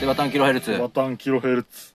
[0.00, 0.78] セバタンキロヘルツ。
[0.78, 1.94] バタンキロヘルツ。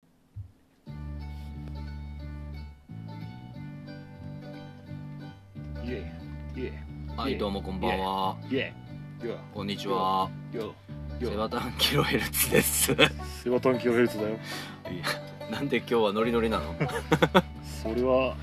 [7.16, 8.36] はいどうもこんばんは。
[9.54, 10.28] こんにちは。
[10.52, 10.74] ヨ
[11.20, 12.92] セバタンキロヘルツです。
[12.92, 12.96] い
[13.44, 14.30] セバタンキロヘルツだよ。
[14.30, 14.38] や
[15.50, 16.74] なんで今日はノリノリなの？
[17.82, 18.34] それは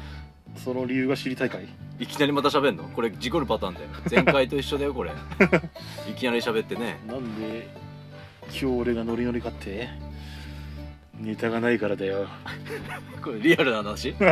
[0.55, 1.67] その理由が知りたいかい？
[1.99, 2.83] いきなりまた喋んの？
[2.83, 3.87] これ事故るパターンだよ。
[4.09, 5.11] 前回と一緒だよこれ。
[6.09, 6.99] いきなり喋ってね。
[7.07, 7.67] なんで
[8.49, 9.89] 今日俺がノリノリかって
[11.19, 12.27] ネタがないからだよ。
[13.23, 14.15] これリアルな話？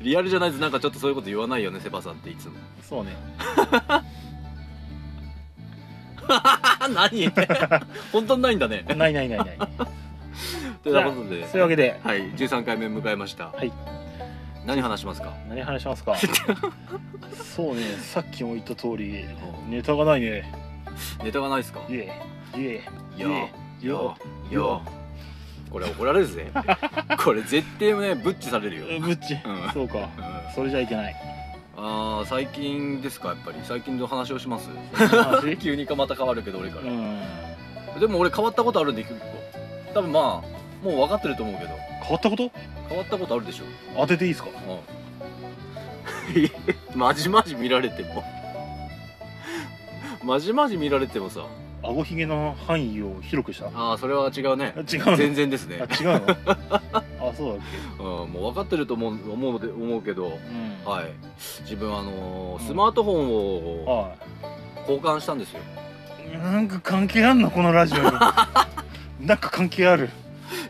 [0.00, 2.54] リアルじゃないとなんかちょっとそういうこと言わないよねセバさんっていつも。
[2.82, 3.10] そうね。
[6.94, 7.30] 何？
[8.12, 8.84] 本当にないんだね。
[8.96, 9.58] ないないないない。
[10.82, 11.46] ということで。
[11.48, 12.00] そういうわけで。
[12.02, 13.48] はい13回目迎えました。
[13.48, 13.72] はい。
[14.66, 15.32] 何話しますか？
[15.48, 16.16] 何話しますか？
[17.54, 19.24] そうねさっきも言った通り
[19.68, 20.52] ネタがないね
[21.24, 21.80] ネタがないですか？
[21.88, 22.12] イエ
[22.56, 22.84] イイエ
[23.16, 23.38] イいやいや
[24.50, 24.80] いや
[25.70, 26.50] これ怒られるぜ。
[27.24, 29.34] これ絶対ねブッチされるよ、ブッチ？
[29.44, 29.72] うん。
[29.72, 29.98] そうか。
[29.98, 30.54] うん。
[30.54, 31.16] それじゃいけない。
[31.76, 33.58] あー最近ですかやっぱり？
[33.64, 34.68] 最近の話をします？
[34.94, 35.56] 話？
[35.58, 37.20] 急にかまた変わるけど俺かうら、ん。
[38.00, 39.26] でも俺変わったことあるんで結構
[39.94, 41.70] 多分まあもう分かってると思うけど。
[42.02, 42.50] 変わったこと？
[42.88, 43.64] 変わったことあるでしょ。
[43.96, 44.50] 当てていいですか？
[46.94, 46.98] うん。
[46.98, 48.22] まじまじ見られても
[50.26, 51.46] まじまじ見られてもさ。
[51.82, 53.66] 顎ひげの範囲を広くした？
[53.72, 54.74] ああそれは違うね。
[54.76, 55.16] あ違うの？
[55.16, 55.78] 全然ですね。
[55.80, 56.36] あ違うの？
[57.28, 57.58] あそうだっ
[58.24, 60.30] うん、もう分かってると思う思うで思うけど、
[60.84, 60.92] けうん。
[60.92, 61.12] はい、
[61.62, 64.14] 自分あのーうんスマートフォンをは
[64.80, 65.60] 交換したんですよ、
[66.34, 67.50] いなんか関係あんの？
[67.52, 68.10] このラジオに。
[69.24, 70.10] なんか関係ある？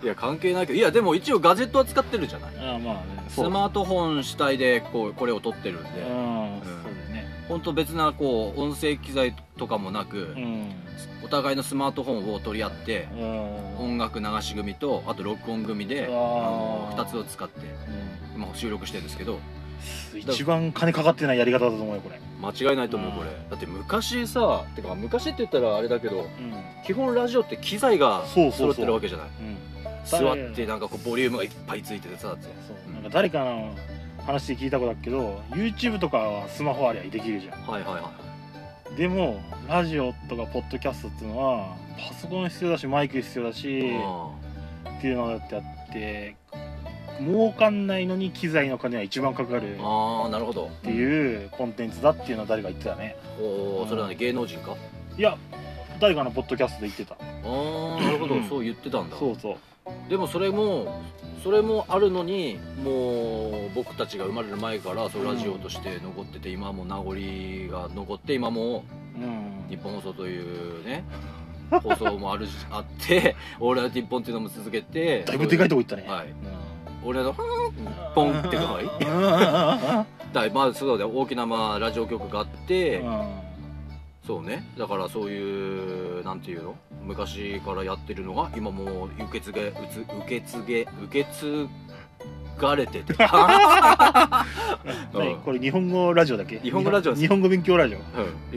[0.02, 0.78] いや関係ないけど。
[0.78, 2.50] いやでも一応ガジェットは使ってるじゃない。
[2.58, 3.00] あまあね。
[3.28, 5.88] スマートフォン主体でこうこれを撮ってるんで。
[6.02, 6.60] うん
[7.48, 10.72] 本当別なこう音声機材とかもなく、うん。
[11.24, 13.78] お互いのスマートフォンを取り合ってうん。
[13.78, 16.96] 音楽流し組とあと録音組であうわー。
[16.96, 17.60] の2つを使って
[18.34, 18.42] うん。
[18.42, 19.38] 今収録してるんですけど。
[20.14, 22.18] 一番金かかってないやり方だと思うよこれ。
[22.40, 23.30] 間違いないと思うこれ。
[23.30, 23.50] うん。
[23.50, 26.28] だって昔さてか昔って言ったらあれだけどうん。
[26.84, 29.26] 基本ラジオって機材が揃ってるわけじゃない。
[29.40, 29.56] うん。
[30.04, 32.44] 座ってなんかこうボリュームがいっぱいついててさって。
[32.66, 32.94] そう。
[32.94, 33.74] なんか誰かの
[34.26, 37.62] 話で聞いたことだけど YouTube とかはスマホありゃできるじゃん。
[37.62, 38.12] はいはいは
[38.92, 38.96] い。
[38.96, 44.30] でもラジオとかポッドキャストっていうのはパソコン必要だしマイク必要だしあ
[44.88, 46.36] っていうのだってあって
[47.20, 50.70] 儲かんないのに機材の金は一番かかるっああなるほど。
[50.82, 53.16] ていうコンテンツだっていうのは誰か言ってたね。
[53.40, 54.74] おおそれはね芸能人か？
[55.16, 55.36] いや
[55.98, 57.14] 誰かのポッドキャストで言ってた。
[57.14, 58.34] ああなるほど。
[58.34, 58.48] うん。
[58.48, 59.16] そう言ってたんだ。
[59.16, 59.56] そうそう
[60.08, 61.02] でもそれも
[61.42, 67.10] それもあるのにもう僕たちが生まれる前からそうラジオとして残ってて今も名残
[67.70, 68.84] が残って今も
[69.16, 69.64] うん。
[69.68, 71.04] 日本放送というね
[71.70, 76.04] 放送もあるし あって「オールナイトニッポン」っていうのも続けてだいぶでかいとこ行ったね。
[76.08, 76.26] はい。
[76.28, 76.34] うん。
[77.08, 77.34] 俺の
[78.14, 78.88] ポンってかわいい。
[80.32, 83.02] だまあそうだよ大きなまあラジオ局があって、
[84.26, 84.68] そうね。
[84.76, 86.74] だからそういうなんていうの？
[87.06, 91.66] 昔からやってるのが今もう受け継げうつ受け継げ受け継
[92.58, 93.14] がれてて。
[95.44, 96.58] これ日本語ラジオだっけ？
[96.60, 97.22] 日本語ラジオです。
[97.22, 97.98] 日本語勉強ラジオ。
[97.98, 98.04] うん。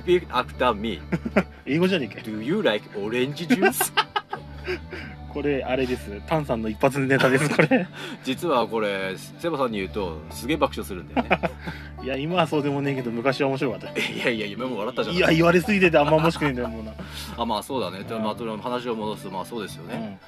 [0.01, 1.01] Repeat after me
[1.65, 3.91] 英語じゃねえか Do you like orange juice?
[5.29, 6.21] これあれです。
[6.27, 7.87] タンさんの一発ネタですこれ。
[8.23, 11.39] 実はこれセバさんに言うとすげえ爆笑するんだよね。
[12.03, 13.87] いや今はそうでもねえけど昔は面白かった。
[13.99, 15.15] いやいや今も笑ったじゃん。
[15.15, 16.93] いや言われすぎててあんま面白くねえんだよもうな、
[17.37, 18.23] あまあそうだね、うん。
[18.23, 20.19] まあ、話を戻すとまあそうですよね、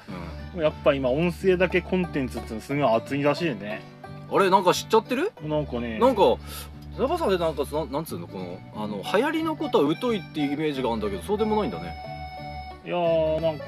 [0.54, 3.82] うん、やっぱ今音声だけコンテンツってすごい熱いらしいよね。
[4.30, 5.32] うん、あれなんか知っちゃってる？
[5.42, 5.98] なんかね。
[5.98, 6.22] なんか
[6.96, 8.26] セバさんでなんかななんつうの？
[8.26, 11.94] このあの流行りのことは疎いっていうイメージがあるんだけどそうでもないんだね。
[12.84, 13.64] いやーなんか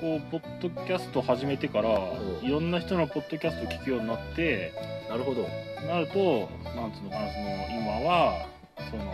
[0.00, 2.46] こうポッドキャスト始めてからうん。
[2.46, 4.72] いろんな人のポッドキャスト聞くようになって
[5.08, 5.48] なるほど。
[5.86, 8.46] なるとなんつうのかなその今は
[8.90, 9.12] その、ま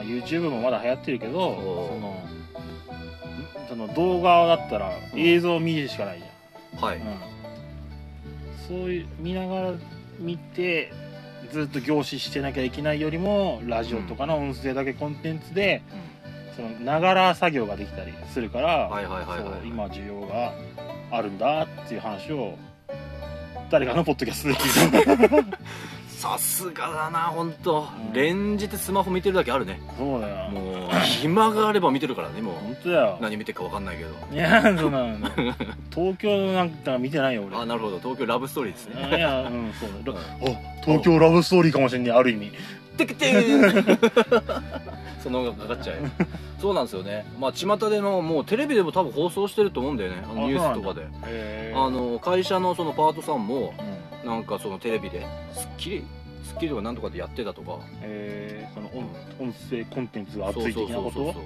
[0.00, 2.26] あ、YouTube もまだ流行ってるけどおその
[3.68, 6.82] その動画だったら映像を見るしかないじゃん。
[6.82, 7.04] はい、うん、
[8.68, 9.72] そういう見ながら
[10.18, 10.92] 見て
[11.52, 15.82] ずっと凝視してなきゃいけないよりもラジオとかの音声だけコンテンツで
[16.56, 18.90] そのながら作業ができたりするから、
[19.64, 20.52] 今需要が
[21.10, 22.56] あるんだっていう話を
[23.70, 25.58] 誰かのポッドキャストで聞いた。
[26.16, 28.12] さすがだな本当、うん。
[28.14, 29.80] 連日スマホ見てるだけあるね。
[29.98, 30.50] そうだよ。
[30.50, 32.54] もう暇があれば見てるからねもう。
[32.54, 33.18] 本当だよ。
[33.20, 34.10] 何見てるか分かんないけど。
[34.32, 35.18] いやそうなの
[35.94, 37.58] 東京なんか見てないよ俺。
[37.58, 37.98] あなるほど。
[37.98, 39.18] 東京ラブストーリーですね。
[39.18, 40.14] いやうんそう。
[40.14, 40.24] だあ
[40.82, 42.50] 東京ラブストーリーかもしれないある意味
[42.96, 44.42] テクテー
[45.22, 45.96] その音楽かかっちゃう
[46.60, 47.26] そうなんですよね。
[47.38, 50.22] まあ巷でのもうテレビでも多分放送してると思うんだよね。
[50.34, 51.06] ニュースとかで。
[51.26, 54.28] へあの会社のそのパートさんもうん。
[54.28, 56.04] なんかそのテレビで『スッキリ』
[56.42, 57.78] 『スッキリ』とかなんとかでやってたとか。
[58.02, 59.06] えー、その音
[59.38, 61.32] 音声コンテンツが熱い的なこと？
[61.32, 61.42] そう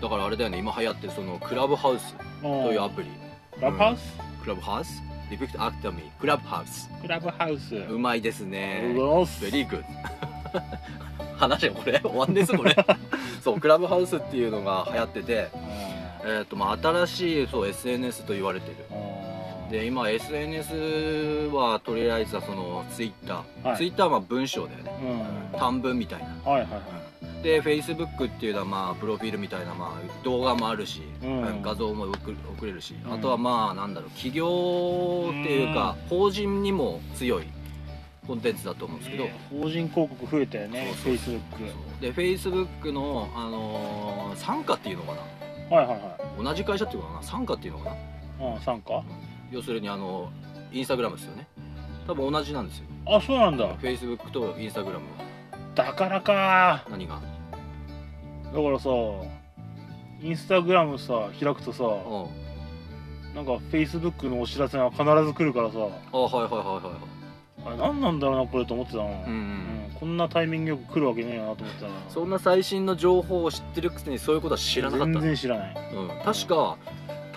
[0.00, 0.58] だからあれだよね。
[0.58, 3.08] 今流行ってるそのクラブハウスというアプリ。
[3.56, 5.02] クラブハウス、クラブハウス？
[5.30, 6.10] リピクトアクタミー。
[6.20, 6.88] クラブハウス。
[7.00, 7.74] クラブハウス。
[7.74, 8.94] うまいですね。
[9.40, 10.31] Very good
[11.36, 12.00] 話よこれ。
[12.04, 12.76] 終わんですこれ。
[13.42, 15.48] そうクラブハウスっていうのが流行ってて
[16.24, 18.76] えーとまあ、新しいそう SNS と言われてる。
[19.70, 23.76] で今 SNS はとりあえずはそのツイッター、はい。
[23.78, 24.92] ツイッターはまあ文章だよね。
[25.52, 25.58] うん。
[25.58, 26.26] 短文みたいな。
[26.50, 27.42] はいはいはい。
[27.42, 31.62] で Facebook っていうのはまあプロフィールみたいなまあ動画もあるし、うん。
[31.62, 33.14] 画像も送れるし、うん。
[33.14, 37.44] あとはまあなんだろう企業っていうか、法人にも強い
[38.26, 41.40] コンテンツだと思うんですけど、ね法人広告増えたよねそう Facebook
[42.00, 45.76] で Facebook の、あのー傘下っていうのかな。
[45.76, 47.20] はいはいは同じ会社っていうのかな。
[47.20, 47.96] 傘下っていうのかな。
[47.96, 48.60] いうん。
[48.60, 49.02] 参加
[49.50, 50.30] 要するにあの
[50.72, 51.46] インスタグラムですよね。
[52.06, 52.84] 多分同じなんですよ。
[53.06, 53.74] あそうなんだ。
[53.76, 55.24] Facebook とインスタグラムは。
[55.74, 56.84] だからか。
[56.90, 57.20] 何が？
[58.52, 58.90] だからさ
[60.22, 61.88] インスタグラムさ開くとさう
[63.32, 63.34] ん。
[63.34, 65.78] なんか Facebook のお知らせが必ず来るからさ。
[65.78, 67.11] あはいはいはいはいはい
[67.64, 69.40] あ何なんだろうなこれと思ってたの、うんうん。
[69.92, 69.96] うん。
[69.98, 75.12] こんなタイミングよく来るわけねえなと思ってたなそんな最新の情報を知ってるくせにそういうことは知らなかった。
[75.12, 75.74] 全然知らない。
[75.94, 76.76] うん、確か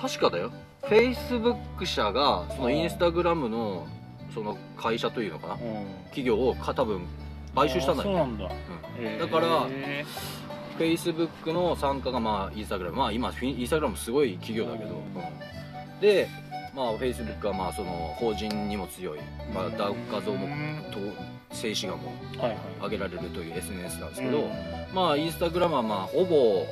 [0.02, 0.52] 確かだよ。
[0.84, 3.88] Facebook 社がそのインスタグラムの
[4.34, 5.54] その会社というのかな。
[5.54, 5.60] うん。
[6.06, 7.08] 企業をか多分
[7.56, 9.06] 買収したんだよ、あそうなんだ、うん。
[9.06, 9.20] へー。
[9.20, 9.68] だから
[10.78, 12.98] Facebook の参加がまあインスタグラム。
[12.98, 14.98] まあ今インスタグラムすごい企業だけど、うん。
[14.98, 16.00] うん。
[16.02, 16.28] で
[16.76, 19.20] まあ Facebook はまあその法人にも強い、
[19.54, 21.00] まあ、だ画像もうんと
[21.56, 22.58] 静止画もはいはい。
[22.84, 24.50] 上げられるという SNS なんですけど、うん。
[24.94, 26.66] まあインスタグラムはまあほぼ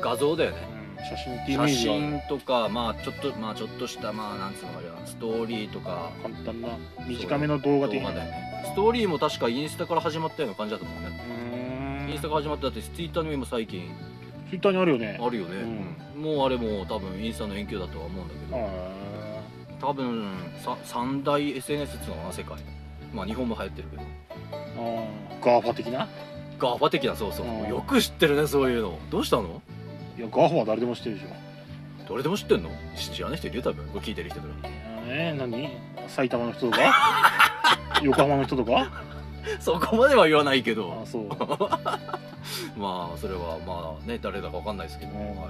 [0.00, 0.56] 画像だよね。
[0.98, 1.04] うん。
[1.04, 6.10] 写真ってイメー写真とかまあちょっとまあちょっとしたまあなんつうのあれはストーリーとか。
[6.22, 6.70] 簡単な
[7.06, 8.10] 短めの動画的な。
[8.10, 8.62] ね。
[8.64, 12.10] ストーリーも確かインスタから始まったような感じだと思うね。
[12.10, 13.88] インスタから始まっただってツイッターにも最近。
[14.50, 15.18] ツイッターにあるよね。
[15.20, 15.56] あるよね、
[16.16, 16.22] うん。
[16.22, 19.03] もうあれも多分インスタの延期だとは思うんだけど、あ
[19.84, 20.32] 多分
[20.62, 22.56] さ三大 SNS っていうのかな世界。
[23.12, 24.02] まあ日本も流行ってるけど。
[24.02, 25.04] あ
[25.44, 26.08] GAFA 的な？
[26.58, 28.98] GAFA 的なそうそう、うんよく知ってるねそういうの。
[29.10, 29.62] どうしたの？
[30.16, 31.28] いや GAFA は誰でも知ってるでしょ。
[32.08, 32.70] 誰でも知ってんの？
[32.96, 33.86] 知らない人いるよ多分。
[33.88, 34.46] これ聞いてる人か。
[34.62, 34.70] ら
[35.06, 35.70] えー、何？
[36.08, 36.94] 埼玉の人とか？
[38.02, 38.90] 横浜の人とか？
[39.60, 41.02] そこまでは言わないけど。
[41.02, 41.28] あそう。
[42.78, 45.18] まあそれはまあね誰だかわかんないですけど、うん。
[45.18, 45.48] はい。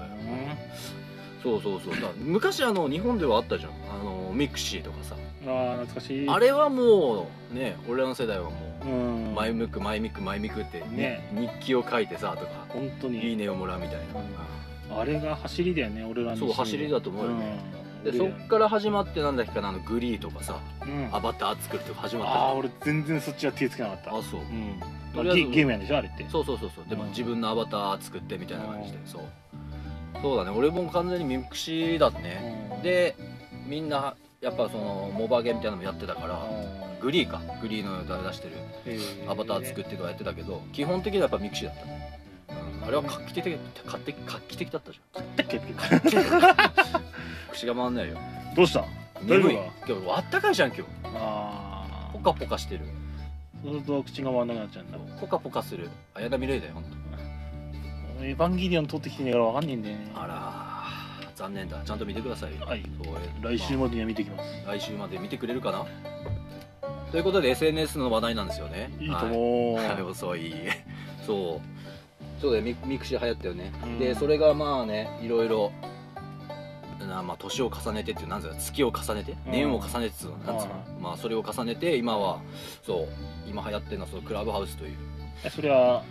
[1.42, 2.00] そうそうそう。
[2.00, 3.70] だ昔あの日本ではあったじゃん。
[3.70, 5.16] あのミクシーとかさ、
[5.46, 6.28] あー懐かしい。
[6.28, 8.50] あれはもうね俺らの世代はも
[8.84, 9.34] ううん。
[9.34, 11.30] 前向く前向く前向くって、ね。
[11.32, 13.30] 日記を書いてさとか本当に。
[13.30, 13.98] いいねをもらうみたい
[14.90, 17.58] な、あれが走りだよね俺らのそう走りだと思うよね、
[18.04, 21.08] うん、でそっから始まってなんだっけかなあのグリーとかさうん。
[21.12, 24.16] アバター作るとか始まったああ俺全然そっちは手つけなかった。
[24.16, 24.40] あそう。
[24.40, 24.80] うん。
[25.14, 26.26] とりあえずゲゲームやんでしょあれって。
[26.28, 26.84] そうそうそうそう。
[26.88, 27.08] でもうん。
[27.10, 29.06] 自分のアバター作ってみたいな感じでうん。
[29.06, 29.22] そう。
[30.20, 30.50] そうだね。
[30.56, 32.70] 俺も完全にミクシーだね。
[32.76, 32.82] うん。
[32.82, 33.16] で
[33.66, 37.00] みんなやっぱそのモバゲみたいなのもやってたからうん。
[37.00, 37.40] グリーか。
[37.62, 38.56] グリーの出してる
[39.26, 43.56] アバター作ってとかやってたけど基本的にはやっぱミクシーだった、うん、あれは画期的
[43.86, 45.24] 画期的画期的だったじゃん。
[47.52, 48.18] 口が回んないよ。
[48.54, 48.84] どうした？
[49.22, 49.58] 眠い。
[49.88, 50.82] 今日あったかいじゃん今日。
[51.04, 52.84] ああポカポカしてる。
[53.64, 54.98] そうすると口が回らなくなっちゃうんだ。
[55.20, 55.88] ポカポカする。
[56.14, 56.90] 綾波レイだよほんと。
[58.20, 60.12] エヴァンゲリオン撮ってきてねえからわかんねえんだよね。
[60.14, 60.73] あらー
[61.34, 61.82] 残念だ。
[61.84, 62.66] ちゃんと見てくださいよ。
[62.66, 62.82] はい。
[63.02, 64.44] そう来週までには見てきます。
[64.66, 65.84] 来週まで見てくれるかな？
[67.10, 68.92] ということで SNS の話題なんですよね。
[69.00, 70.54] いいと思う、はい、 はい遅い。
[71.26, 72.40] そう。
[72.40, 73.98] そうだよミミクシー流行ったよね、うん。
[73.98, 75.72] でそれがまあねいろいろ
[77.00, 78.54] なまあ年を重ねてっていうなんつうの？
[78.56, 79.32] 月を重ねて？
[79.46, 79.52] うん。
[79.52, 80.36] 年を重ねてつうの？
[80.38, 80.72] なんつうの？
[80.72, 82.40] はまあそれを重ねて今は
[82.82, 83.08] そう
[83.48, 84.96] 今流行ってるのはそのクラブハウスという。
[85.44, 86.02] えそれは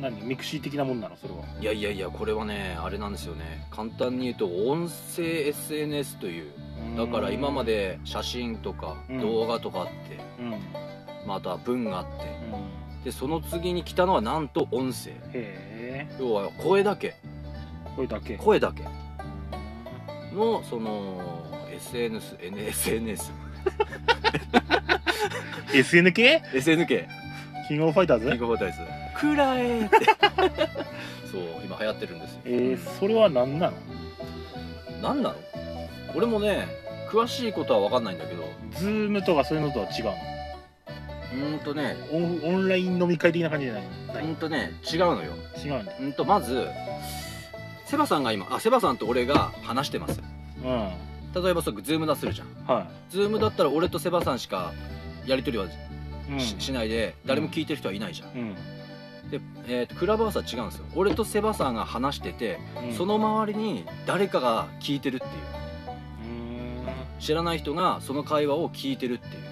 [0.00, 1.44] 何ミクシー的なもんなのそれは。
[1.60, 3.66] いやいやいやこれはねあれなんですよね。
[3.70, 6.52] 簡単に言うと音声 SNS という。
[6.96, 9.20] だから今まで写真とかうん。
[9.20, 9.92] 動画とかあって、
[10.38, 10.60] うん、うん
[11.26, 12.36] まあ、あとは文があって。
[13.04, 15.10] でその次に来たのはなんと音声。
[15.10, 16.16] へえ。
[16.18, 17.14] 要は声だけ。
[17.94, 18.36] これだけ。
[18.36, 18.82] 声だけ。
[20.36, 21.20] のその
[21.72, 23.32] SNS SNS
[25.72, 27.06] SN 系 SNK
[27.68, 28.30] キングオブファイターズ？
[28.30, 29.96] キングオブファイターズくらえって。
[31.30, 32.40] そう今流行ってるんですよ。
[32.44, 33.76] えー、それは何なの？
[35.02, 35.36] 何なの？
[36.14, 36.66] 俺もね
[37.10, 38.44] 詳しいことは分かんないんだけど。
[38.72, 40.14] ズームとかそういうのとは違うの？
[41.52, 41.96] うんとね。
[42.12, 43.84] オンオンライン飲み会的な感じじゃない
[44.24, 45.32] うんとね違うのよ。
[45.64, 45.92] 違うんだ。
[46.00, 46.68] うんとまず
[47.86, 50.20] セバさんが今あセバさんと俺が話してます。
[50.64, 51.42] うん。
[51.42, 52.48] 例えばそれズームだするじゃん。
[52.66, 54.72] はズームだったら俺とセバさんしか
[55.26, 55.68] やり取りは
[56.38, 58.28] し,、しないで誰も聞いてる人はいないじゃん。
[58.30, 58.56] うん
[59.30, 60.84] で、えーとクラブハウスは違うんですよ。
[60.94, 62.94] 俺とセバさんが話してて、うん。
[62.94, 65.32] その周りに誰かが聞いてるっていう。
[67.18, 69.42] 知らない人がその会話を聞いてるっていう。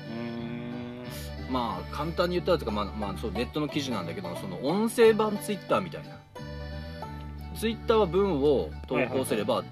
[1.49, 6.19] うまあ簡単に言ったらとか、まあまあ、そうネットの記事なんだけどその音声版ツイッターみたいな。
[7.59, 9.62] ツイッターは文を投稿すれば、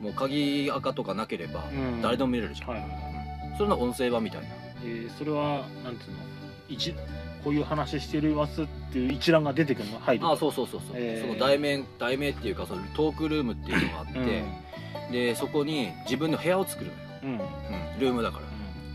[0.00, 1.64] もう鍵垢とかなければ
[2.02, 3.54] 誰でも見れるじゃん、はいはいはい。
[3.58, 4.48] それの音声版みたいな。
[4.84, 6.18] えーそれはなんていうの？
[6.68, 6.94] 一
[7.44, 10.26] こういう話してるますっていう一覧が出てくるの入る。
[10.26, 11.28] ああそうそうそうそう、えー。
[11.28, 14.44] その題名題名っていうかそのトークルームっていうのがあって、
[15.12, 17.30] でそこに自分の部屋を作るのよ、うん。
[17.30, 17.38] うん。
[17.38, 18.44] うん、ルームだから。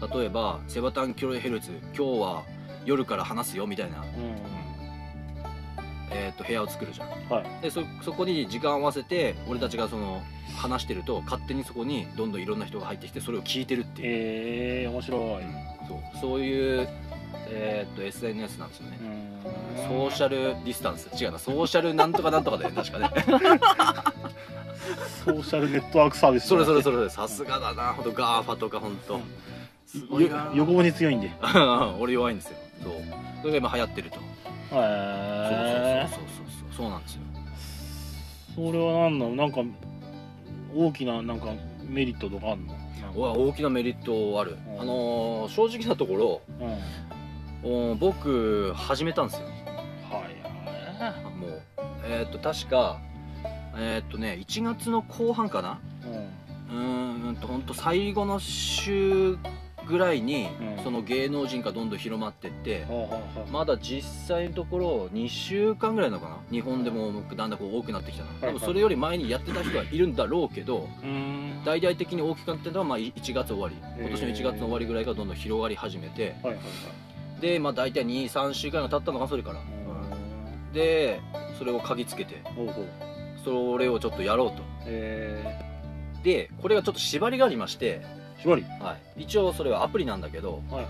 [0.08, 2.44] 例えばセバタンキロヘルツ今日は
[2.86, 4.06] 夜から話すよみたいな、うん。
[6.12, 7.10] えー、と部屋を作るじゃん。
[7.30, 7.62] はい。
[7.62, 10.22] でそそこに時間を合わせて俺たちがその
[10.56, 15.44] 話してると勝手にそこにどんどんいろんな人が入ってきてそれを聞いてるっていう、えー、面白い。
[15.88, 16.20] そう。
[16.20, 16.88] そういう、
[17.52, 19.00] えー、と SNS なんですよね、
[19.88, 21.10] ソーシャルディスタンス。
[21.22, 23.10] 違うなソーシャルなんとかなんとかだよね確かね。
[25.26, 26.48] ソーシャルネットワークサービス。
[26.48, 27.10] それそれれそれ。
[27.10, 29.20] さすがだなほんと GAFA とかほんと。
[29.86, 31.28] すごいよな横文字に強いんで。
[31.28, 31.32] へ
[32.00, 32.58] 俺弱いんですよ。
[32.84, 32.94] そう。
[33.42, 34.20] それが今流行ってると。
[34.72, 37.22] えそうそうそうそうそうなんですよ。
[38.56, 39.62] それは何なのなんか
[40.76, 41.48] 大きななんか
[41.88, 42.76] メリットとかあるの？
[43.16, 44.82] 大きなメリットある、うん。
[44.82, 46.68] あのー正直なところうん。
[46.68, 46.80] はい
[47.64, 49.48] お僕始めたんですよ。
[51.00, 51.62] はもう
[52.06, 53.00] えーっと確か
[53.78, 55.80] えーっとね1月の後半かな。
[56.70, 56.80] うん。
[56.80, 59.38] うーんと本当最後の週
[59.88, 60.48] ぐらいに、
[60.78, 60.84] うん。
[60.84, 66.38] その芸能人がどんどん広まってって、はあはあはあまだ実際のところ2週間ぐらいなのかな。
[66.52, 68.54] 日本でもだんだんこう多くなってきたの、はいはい。
[68.56, 70.88] 多分それより前にやってた人はいるんだろうけど
[71.66, 73.76] 大々的に大きくなってたのはまあ1月終わり。
[74.00, 76.64] 今年の1月の終わりぐらいからどんどん広がり始めてはいはいはい
[77.40, 79.60] でまあ大体23週間が経ったのかそれから、
[80.74, 81.22] で
[81.58, 82.42] それを嗅ぎつけて。
[83.44, 84.64] それをちょっとやろうと。
[84.86, 85.60] え
[86.24, 88.64] でこれがちょっと縛りがありまして、ー、縛り？
[88.82, 90.86] はい、一応それはアプリなんだけどはいはい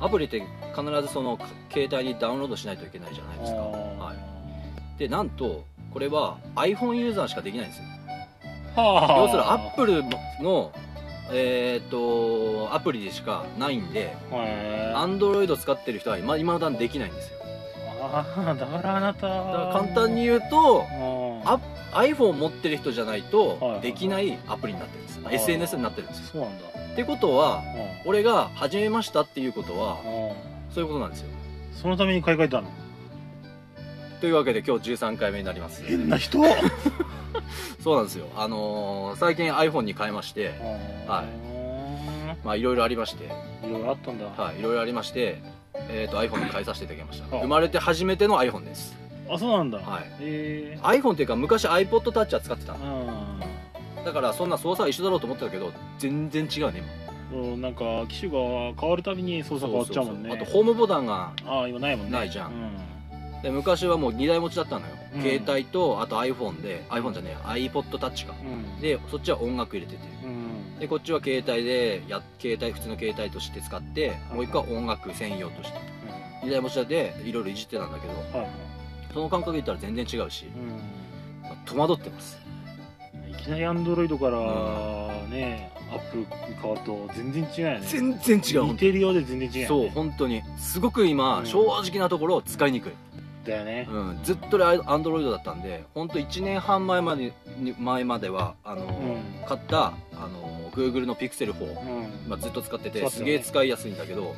[0.00, 0.40] アプリって
[0.74, 1.38] 必ずその
[1.70, 3.62] 携帯にダウンロードしないといけないじゃないですか、あ
[4.04, 7.84] はい、でなんとこれは iPhone ユーザーしかできないんですよ。
[8.76, 9.20] ーはあ。
[9.20, 10.02] 要するにアップル
[10.42, 10.72] の
[11.32, 15.18] えーっとアプリでしかないんでへー。
[15.18, 17.38] Android 使ってる人は今今だにできないんですよ。
[18.02, 19.28] ああだからあなた。
[19.28, 20.84] だから簡単に言うと
[21.44, 21.58] あ
[21.92, 26.26] あ iPhone 持ってる人じゃないとはいはいできないアプリになってるんです、あー SNS になってるんですよ。
[26.32, 26.66] そうなんだ。
[26.92, 27.62] ってことは
[28.04, 30.72] うん俺が始めましたっていうことはうん。
[30.74, 31.28] そういうことなんですよ。
[31.74, 32.68] そのために買い替えたの？
[34.20, 35.82] というわけで今日13回目になります。
[35.84, 36.38] 変な人
[37.82, 38.26] そうなんですよ。
[38.36, 40.54] あのー最近 iPhone に変えまして
[41.06, 41.26] はい。
[42.44, 43.24] まあいろいろありまして。
[43.24, 43.28] い
[43.72, 45.42] ろいろあったんだ、はいいろいろありまして
[45.88, 47.36] えー、と iPhone に変えさせていただきました。
[47.36, 47.40] あ。
[47.40, 48.96] 生まれて初めての iPhone です。
[49.28, 49.78] あそうなんだ。
[49.78, 50.04] はい。
[50.20, 52.74] え iPhone っていうか昔 iPod Touch は使ってた。
[54.04, 56.82] だからそんな操作は一緒だろうと思ってたけど全然違うね
[57.30, 60.30] そうなんか機種が変わるたびに操作変わっちゃうもんね。
[60.32, 62.12] あとホームボタンがああ今ないもんね。
[62.12, 62.52] ないじゃん。
[62.52, 63.42] うん。
[63.42, 68.34] で昔はもう2台持ちだったのよ、うん携帯とあと iPhone で iPhone じゃねえ iPod Touch か。
[68.42, 68.80] うん。
[68.80, 70.08] でそっちは音楽入れてて。
[70.24, 70.78] うん。
[70.78, 75.78] でこっちは携帯でや携帯普通の携帯として使ってもう一個は音楽専用として。
[76.42, 78.30] 2台持ちでいろいろいじってたんだけどはい。
[78.32, 78.70] はい
[79.12, 82.38] その感覚で言ったら全然違うし、うまあ戸惑ってます。
[83.26, 84.38] んいきなりアンドロイドから
[85.28, 86.26] ねアップルに
[86.60, 87.86] 変わると全然違うよね。
[87.86, 89.66] 全然違う似てるようで全然違うよね。
[89.66, 90.42] そう本当に。
[90.56, 91.46] すごく今、うん。
[91.46, 92.92] 正直なところ使いにくい、
[93.44, 93.86] だよね。
[93.90, 99.46] うん、ずっとアンドロイドだったんで本当1年半前までに前まではあの、うん。
[99.46, 102.28] 買ったあの Google の Pixel 4、うん。
[102.28, 103.10] まあ、ずっと使っててね。
[103.10, 104.34] すげえ使いやすいんだけど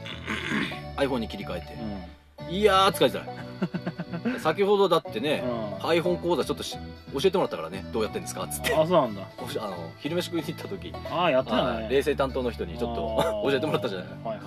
[0.96, 1.74] iPhone に切り替えて。
[1.74, 2.54] うん。
[2.54, 3.28] いやー使いづらい。
[4.40, 5.74] 先ほどだってね、うん。
[5.88, 6.76] iPhone 講座ちょっとし
[7.12, 8.74] 教えてもらったからねどうやってんですかっつって。
[8.74, 9.22] あそうなんだ。
[9.60, 10.92] あの昼飯食いに行った時。
[11.10, 11.82] ああやってたね。
[11.82, 14.08] はい冷静担当の人にちょっと教えてもらったじゃない。
[14.24, 14.44] はいはい。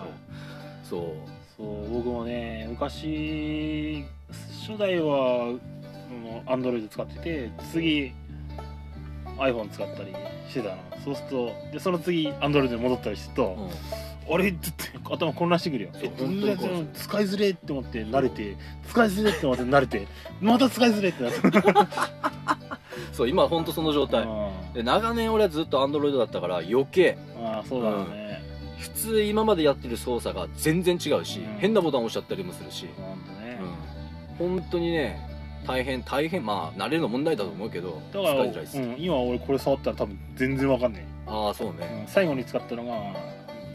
[0.83, 1.01] そう。
[1.01, 1.11] そう
[1.57, 4.03] 僕もね昔
[4.67, 5.57] 初代は
[6.47, 8.13] アンドロイド使ってて次
[9.37, 10.13] iPhone 使ったり
[10.49, 10.77] してたの。
[11.03, 14.41] そうするとでその次アンドロイドに戻ったりすると、そう、うん。
[14.41, 14.49] あれ？
[14.49, 14.59] って
[15.03, 15.89] 頭混乱してくるよ。
[15.93, 18.57] そうえどんな本当にそう使いづれって思って慣れて
[18.87, 20.07] 使いづれって思って慣れて
[20.41, 21.39] また使いづれってなって。
[23.11, 24.27] そう今ほんとその状態。
[24.73, 27.17] で長年俺はずっとアンドロイドだったから余計。
[27.37, 28.24] ああそうだよね、
[28.85, 31.57] 普通今までやってる操作が全然違うし、うん。
[31.57, 32.87] 変なボタン押しちゃったりもするし、
[34.37, 35.19] 本当にね
[35.65, 42.91] 大変大変まあ慣れるの問題だと思うけどだから、使いづらいです、うん、今俺これ触ったら多分全然わかんない、ああそうね、うん、最後に使ったのが、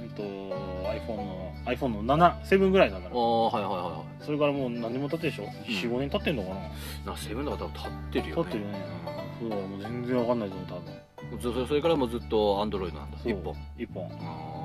[0.02, 2.04] うんと、iPhone の iPhone の
[2.40, 3.14] 77ぐらいだから。
[3.14, 5.46] ああはいはいはいはそれからもう何年も経ってるでしょ、
[5.88, 6.56] 45年経ってんのかな？
[6.56, 6.60] い
[7.06, 8.42] なセブンだから多分立ってるよね。
[8.44, 8.78] 経ってるよね。
[9.40, 10.92] そうだもう全然わかんないと思う多分。
[10.94, 11.00] うん
[11.40, 13.18] そそれからもうずっとアンドロイドなんだ。
[13.18, 13.32] そう。
[13.32, 13.54] 一本。
[13.78, 14.04] 一本。
[14.04, 14.59] あー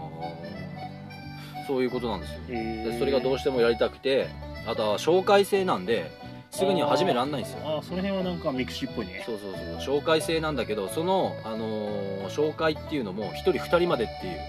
[1.67, 2.39] そういうことなんですよ。
[2.49, 4.27] えでそれがどうししてもやりたくて
[4.67, 6.11] あとは紹介制なんで
[6.51, 7.59] すぐには始めらんないんですよ。
[7.65, 9.23] ああその辺はなんかミクシーっぽいね。
[9.25, 14.39] そうそうそう紹介制なんだけどその、あのー紹介っていうのも1人2人までっていう。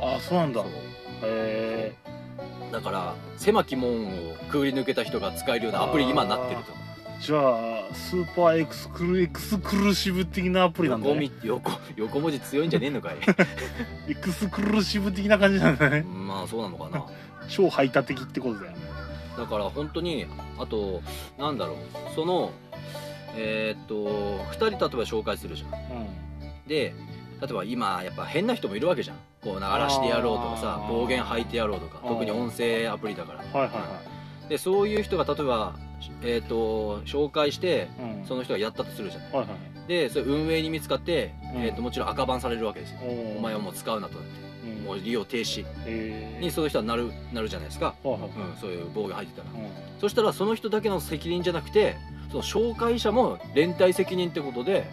[0.00, 0.62] ああそうなんだ。
[1.22, 1.92] へ
[2.72, 6.72] だから狭き門をくぐり抜けた人が使えるようなアプリに今なってると。
[6.72, 6.89] え
[7.20, 13.16] じゃあ super exclu exclusive 的なアプリなんだ横ねみ横横文字強いんじゃねえのかい。
[14.08, 17.04] exclusive 的な感じなんだねまあそうなのかな。
[17.48, 18.78] 超排他的ってことだよね。
[19.36, 20.26] だから本当に
[20.58, 21.02] あと
[21.38, 21.76] なんだろう。
[22.14, 22.52] その
[23.36, 25.70] えーっと2人例えば紹介するじゃん。
[26.66, 26.94] で
[27.40, 29.16] 例えば今やっぱ変な人もいるわけじゃん。
[29.42, 32.00] こう流らしてやろうとかさ暴言吐いてやろうとか。
[32.06, 33.38] 特に音声アプリだから。
[33.40, 34.00] はいはいは
[34.48, 35.74] でそういう人が例えば
[36.22, 38.26] えーっと紹介していうん。
[38.26, 39.22] その人がやったとするじゃん。
[39.24, 39.46] はいはい
[39.88, 41.62] でそれ運営に見つかって、うん。
[41.62, 43.00] えーっともちろん赤バンされるわけですよ。
[43.02, 44.30] おお前はもう使うなとなって。
[44.78, 44.84] うん。
[44.84, 45.66] もう利用停止。
[45.86, 46.42] えー。
[46.42, 48.18] にその人はなるなるじゃないですか、うん、
[48.60, 49.50] そういう暴言吐いてたら。
[49.50, 49.68] うん。
[50.00, 51.96] そしたらその人だけの責任じゃなくて
[52.30, 54.86] その紹介者も連帯責任ってことで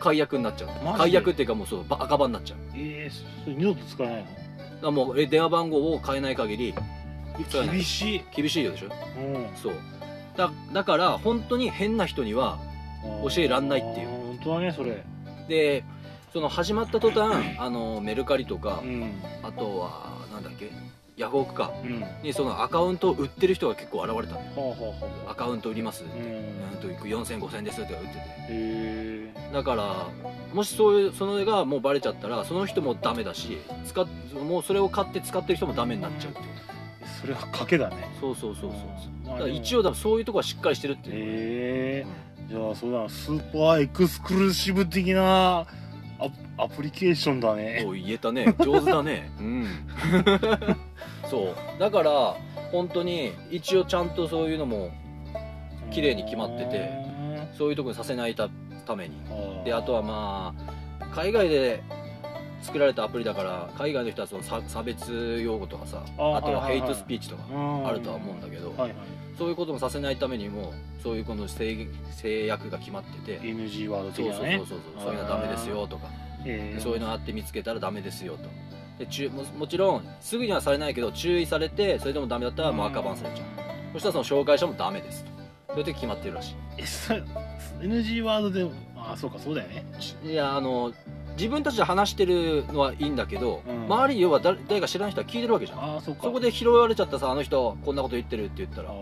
[0.00, 0.98] 解約になっちゃう。
[0.98, 2.58] 解約っていうかもうそうば赤番になっちゃう。
[2.74, 4.28] えー、それ二度と使えないの？
[4.82, 6.74] だもうえ電話番号を変えない限り
[7.52, 8.88] 厳しい、厳しいよでしょ？
[9.18, 9.74] うん、そう
[10.38, 12.58] だだから本当に変な人には
[13.24, 14.08] 教えらんないっていう。
[14.08, 15.04] 本当だねそれ。
[15.48, 15.84] で
[16.32, 19.20] その始まった途端あのメルカリとかうん。
[19.42, 20.70] あとはなんだっけ
[21.16, 22.00] ヤフオクかうん。
[22.00, 26.04] はにそのアカウントを売ってる人が結構現れたのあはあはあアカウント売ります。
[26.04, 26.60] って、うん。
[26.60, 28.18] なんと40005000ですって売ってて。
[28.18, 30.06] へえだから
[30.54, 36.46] もしそういうそれがもうバレちゃったらその人もダメだし使っもうそれを買って使ってる人もダメになっちゃうっていう
[37.20, 37.96] それは賭けだね。
[38.20, 38.80] そうそうそうそう
[39.26, 41.18] まあだから一応だそういうとこはしっかりしてるっていう、へ
[42.00, 42.06] え。
[42.48, 43.08] じゃあそうだな。
[43.08, 45.66] スーパーエクスクルーシブ的な
[46.20, 47.84] アアプリケーションだね。
[47.86, 48.54] お言えたね。
[48.60, 49.30] 上手だね。
[49.40, 49.66] うん。
[51.28, 51.80] そう。
[51.80, 52.36] だから
[52.72, 54.90] 本当に一応ちゃんとそういうのも
[55.90, 56.90] 綺麗に決まってて
[57.56, 58.48] そういうとこにさせないた
[58.86, 59.16] ために。
[59.64, 60.54] であとはま
[61.00, 61.82] あ海外で
[62.60, 68.94] 作られたアプリだから海外の人はその差差別用語とかさああとはヘイトスピーチとかああるとは思うんだけどはいはい。
[69.38, 74.56] そういうこともさせないためにもそういうこの制制約が決まってて NG ワード的なね。
[74.58, 76.08] そうそうそうそういうのはダメですよとか
[76.44, 76.80] へー。
[76.82, 78.48] そういうのあって見つけたらダメですよと
[78.98, 83.46] で注ももちろんすぐにはされないけど注意されてそれでもダメだったらもう赤バンされちゃう。
[83.92, 85.30] そしたらその紹介者もダメですと。
[85.68, 87.22] そういう時決まってるらしえそれ
[87.80, 88.64] NG ワードで
[88.96, 89.84] ああそうかそうだよね。
[90.24, 90.92] いいやあの
[91.38, 93.84] 自分たちで話してるのはいいんだけど、うん。
[93.84, 96.02] 周り要は誰誰か知らない人は聞いてるわけじゃん。
[96.02, 98.94] そこで拾われちゃったさあの人こんなこと言ってるって言ったあらあ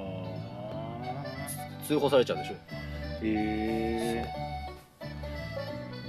[1.87, 2.53] 通報されちゃうでしょ。
[2.53, 2.59] へ
[3.23, 4.27] え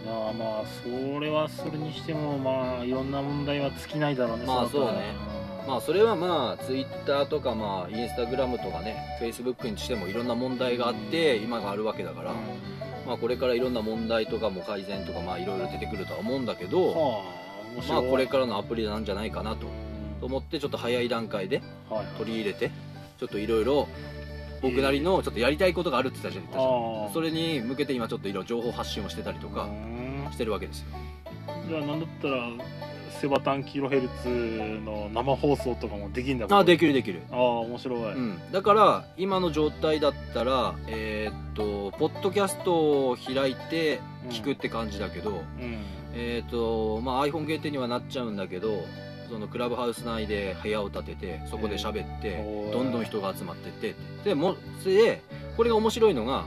[0.05, 5.13] まあまあそれはそれにしてもまあいろんな問題は尽きないだろうねまあそうね。
[5.67, 12.33] まあそれはまあツイッターとかまあインスタグラムとかねフェイスブックにしてもいろんな問題があって今があるわけだから、
[13.07, 19.67] まあこれからいろんな問題とかも改善とかまあいろいろ出てくるとは思うんだけど、はあまあこれからのアプリなんじゃないかなと
[20.19, 21.61] と思ってちょっと早い段階で
[22.17, 22.71] 取り入れて
[23.19, 23.87] ちょっといろいろ
[24.61, 26.59] 僕なりのちょっとやりたいことがあるって言ったじゃ
[27.09, 27.13] ん。
[27.13, 30.31] それに向けて今ちょっといろいろ情報発信をしてたりとかうん。
[30.31, 30.87] してるわけですよ。
[31.69, 32.49] じゃあなんだったら
[33.21, 34.27] セバタンキロヘルツ
[34.85, 37.21] の生放送とかもできんだあでききるできる。
[37.31, 45.77] ああ面白い、うん、だから今の状態だったらえーっとポッドキャストを開いて聞くって感じだけど、うん。
[46.13, 48.85] えーっとまあ iPhone 限定にはなっちゃうんだけど
[49.29, 52.71] そのクラブハウス内で部屋を建ててそこで喋ってへー。
[52.71, 55.21] どんどん人が集まってってでもそれで
[55.57, 56.45] これが面白いのが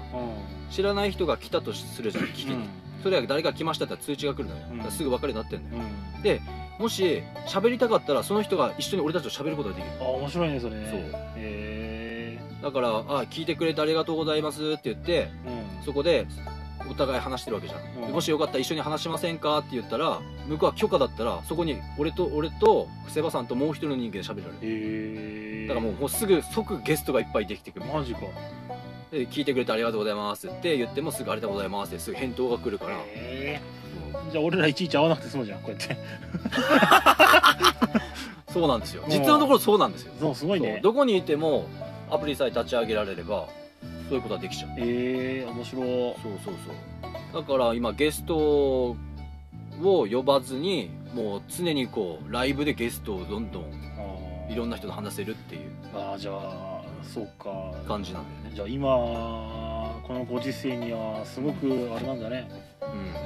[0.71, 2.69] 知らない人が来たとするじゃん聞きに、
[3.03, 4.91] それは誰か来ましたって通知が来るのよ、うん。
[4.91, 5.85] すぐ分かるようになってんのよ。
[6.17, 6.23] うん。
[6.23, 6.41] で
[6.79, 9.91] もし喋りたかったらその人が一緒に俺たちと喋ることができる。
[10.01, 10.77] あ面白いねそれ。
[10.77, 11.21] ねそう。
[11.37, 15.31] へだから「あ聞いてくれてありがとうございます」って言ってえ
[15.79, 15.85] うん。
[15.85, 16.27] そこで
[16.91, 18.07] お互い話してるわけじゃん、うん。
[18.09, 28.21] でもしよかったら一緒に話しませんかって言ったら向こうは許可だったらそこに俺と俺とセバさんともう一人の人間で喋れるへえだからもうもうすぐ即ゲストがいっぱいできてくるマジか。
[28.21, 28.27] で
[29.13, 33.03] 聞いてくれてありがとうございますって言ってもすぐありがとうございますってすぐ返答が来るから、へうん。
[33.09, 33.61] え
[34.31, 35.97] じゃあ俺らいちいち会わなくて済むじゃんこうやって。
[38.53, 39.03] そうなんですよ。
[39.05, 39.11] うん。
[39.11, 40.13] 実のところそうなんですよ。
[40.21, 40.81] そうすごいね。
[40.83, 41.67] どこにいても
[42.11, 43.49] アプリさえ立ち上げられれば
[44.09, 44.71] そういうことはできちゃう。
[44.79, 45.85] ええ面白い。
[46.23, 46.55] そうそう
[47.33, 47.43] そう。
[47.43, 48.97] だから今ゲストを
[49.81, 54.53] 呼ばずにもう常にこうライブでゲストをどんどんあー。
[54.53, 57.51] いろんな人と話せるっていうあーじゃあそうか。
[57.87, 58.91] 感じなんだよねじゃあ今
[60.07, 62.49] このご時世にはすごくあれなんだね。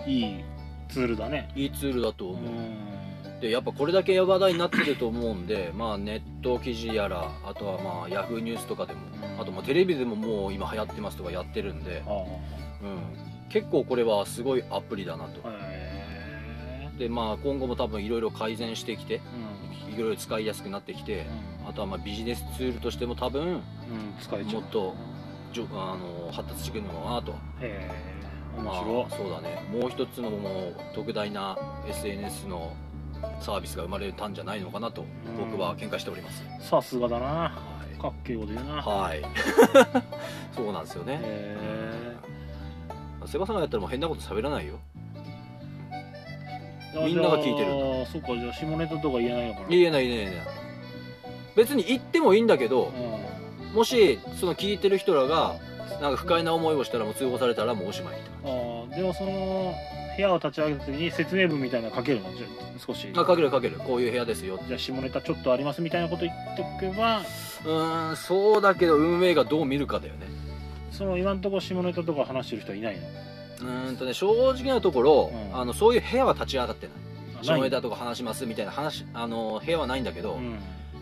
[0.06, 0.44] ういい
[0.88, 1.50] ツールだね。
[1.54, 3.40] んいいツールだとう思う、ん。
[3.40, 9.00] でやっぱこれだけ話題になってると思うんでまあネット記事やらあとはまあヤフーニュースとかでも
[9.34, 9.40] うん。
[9.40, 15.40] あとまあテレビでももう今流行ってますとかやってるんで、あうん、結構これはすごいアプリだなと。
[16.98, 19.94] でまあ今後も多分いろいろ改善してきてうん。
[19.94, 21.24] いろいろ使いやすくなってきて
[21.68, 23.60] あとはまあビジネスツールとしても多分うん、うん、
[24.20, 24.62] 使えちゃう。
[24.62, 24.94] もっと
[25.55, 27.33] じょあの発達してくるのかなと。
[27.61, 27.90] へえ
[28.57, 28.85] 面まあ、
[29.17, 29.64] そうだね。
[29.73, 31.57] もう一つのもう特大な
[31.88, 32.75] SNS の
[33.40, 35.05] サービスが生まれたんじゃないのかなと
[35.38, 37.27] 僕は見解しております、さすがだな。
[37.27, 37.53] は
[37.97, 38.01] い。
[38.01, 38.83] かっけえこと言うな。
[38.83, 39.23] はい。
[40.53, 41.21] そうなんですよね。
[41.23, 42.17] へ
[43.27, 44.75] セバさんがやったらもう変なこと喋らないよ。
[46.97, 49.67] えみんなが聞いてるああそっかじゃあ下ネタとか言えないのかな。
[49.69, 50.55] 言えない言えない言えない。
[51.55, 53.34] 別に言ってもいいんだけどうん
[53.74, 55.56] もしその聞いてる人らが
[56.00, 59.74] なんか不快な思いをしたらもう通報されたらもうおしまいああでもその
[60.16, 62.32] 部屋を立ち上げた時に説明文みたいなの書けるの？
[62.34, 63.12] じゃあ少し。
[63.16, 63.80] あかけるかける。
[63.80, 64.60] こういう部屋ですよ。
[64.68, 67.18] じゃあ下ネタちょっとありますみたいなこと言っておけば。
[67.18, 70.26] うーんそうだけど運営がどう見るかだよね。
[70.92, 73.02] その今のところ下ネタとか話してる人はいないの？
[73.02, 75.60] うーんとね正直なところ、うん。
[75.60, 76.96] あのそういう部屋は立ち上がってない。
[77.40, 80.58] あ下ネタとか話しますみたいな話あの部屋はないんだけど、うん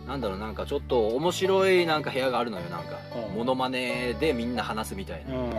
[0.06, 3.36] なんだろうなんかちょっと面白いなんか部屋があるのよなんか、うん。
[3.36, 5.52] モノマネでみんな話すみたいな、うん。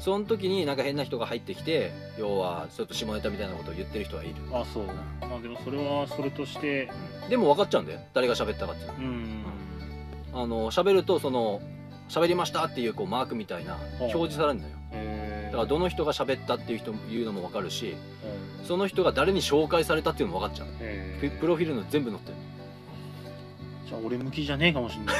[0.00, 4.86] その時になんか変な人が入ってきて要はちょっと下ネタみたいなことを言ってる人はいる、あそう。
[4.86, 6.90] まあでもそれはそれとして。
[7.24, 7.28] うん。
[7.28, 8.00] でも分かっちゃうんだよ。
[8.14, 8.94] 誰が喋ったかっていうの。
[8.94, 9.44] うん。
[10.32, 11.60] あの喋るとその
[12.08, 17.96] 喋りましたっていうこうマークみたいな表示されるんだよえだからどの人が喋ったっていう人いうのも分かるし
[18.60, 18.66] うん。
[18.66, 20.68] その人が誰に紹介されたっていうのも分かっちゃう。
[21.40, 22.36] プロフィールの全部載ってる
[23.88, 25.16] じゃあ俺向きじゃねえかもしんない。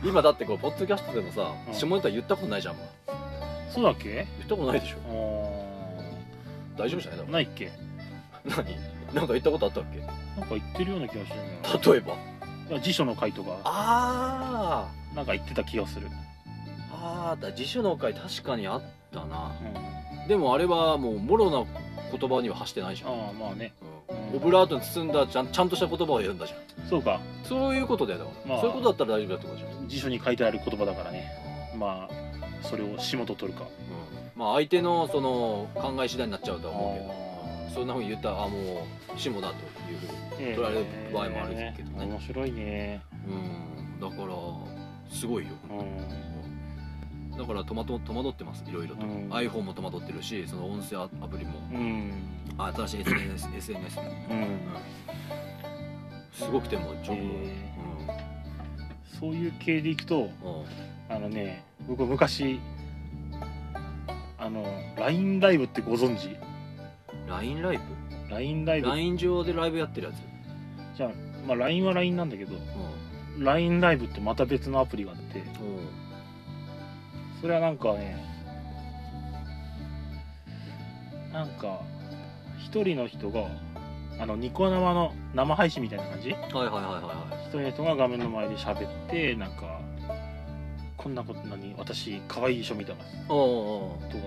[0.04, 1.74] 今だってこうポッドキャストでもさ、うん。
[1.74, 2.76] 下ネタ言ったことないじゃん。
[2.76, 2.86] もう
[3.72, 4.12] そうだっけ？
[4.14, 4.96] 言ったことないでしょ。
[6.76, 7.18] あ大丈夫じゃない？
[7.18, 7.72] だろーないっけ？
[8.44, 8.56] 何？
[9.14, 9.98] なんか言ったことあったっけ？
[10.00, 10.04] な
[10.46, 11.80] んか言ってるような気がしてるんだよ。
[11.92, 12.14] 例えば？
[12.70, 13.56] いや辞書の回とか。
[13.64, 15.16] あー。
[15.16, 16.08] なんか言ってた気がする。
[16.92, 19.52] あーだ辞書の回確かにあったな。
[20.22, 20.28] うん。
[20.28, 21.64] でもあれはもうもろな
[22.16, 23.72] 言葉には発してないじゃん、ああまあね。
[23.82, 23.88] うん
[24.34, 26.88] オブラートに包んだちゃんちゃんとした言葉を言うんだじゃん。
[26.88, 27.20] そうか。
[27.44, 28.18] そういうことだよ。
[28.20, 28.60] だから、まあ。
[28.60, 31.30] そういうことだったら大丈夫だってことじゃん、辞書に書いてある言葉だからね。
[31.76, 33.64] まあそれを下と取るか。
[33.64, 37.30] うん、まあ相手のその考え次第になっちゃうとは思うけど。
[37.74, 39.54] そんなふうに言ったらあもう下だと
[39.90, 43.00] いうふうに取られる場合もあるけどね、面白いね。
[43.28, 44.00] うん。
[44.00, 44.34] だから
[45.08, 47.38] すごいよ、うん。
[47.38, 48.64] だから戸惑戸惑ってます。
[48.68, 49.30] いろいろと、うん。
[49.30, 51.52] iPhone も戸惑ってるしその音声アプリも。
[51.72, 52.12] うん
[52.66, 54.48] あ新しい SNS, SNS も、 うんうん。
[56.32, 57.70] すごくても情報、え
[59.18, 60.24] そういう系でいくとうん。
[60.24, 60.30] うん
[61.10, 62.60] あのね僕昔
[64.38, 64.64] あの
[64.96, 66.36] LINE ライブってご存知
[67.26, 67.80] ？LINE ライ
[68.30, 68.86] LINE ライブ。
[68.86, 71.10] ブ LINE 上でライブやってるやつ、じゃあ、
[71.48, 72.58] まあ、LINE は LINE なんだけどう
[73.38, 75.42] LINE ライブってまた別のアプリがあってん。
[77.40, 78.16] それはなんかね
[81.32, 81.80] なんか
[82.64, 83.46] 一人の人が
[84.18, 86.30] あのニコ生の生配信みたいな感じ？
[86.30, 86.82] はいはいはいはい
[87.32, 87.44] はい。
[87.46, 89.80] 一人の人が画面の前で喋ってなんか
[90.96, 91.74] こんなこと何？
[91.78, 94.24] 私可愛い書見てますおおとか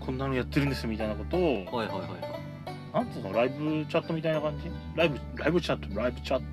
[0.00, 3.32] こんなのやってるんですみたいなことをはいはいはいなんつうの？
[3.32, 4.70] ライブチャットみたいな感じ？
[4.96, 6.00] ライブライブチャット？
[6.00, 6.44] ライブチャット。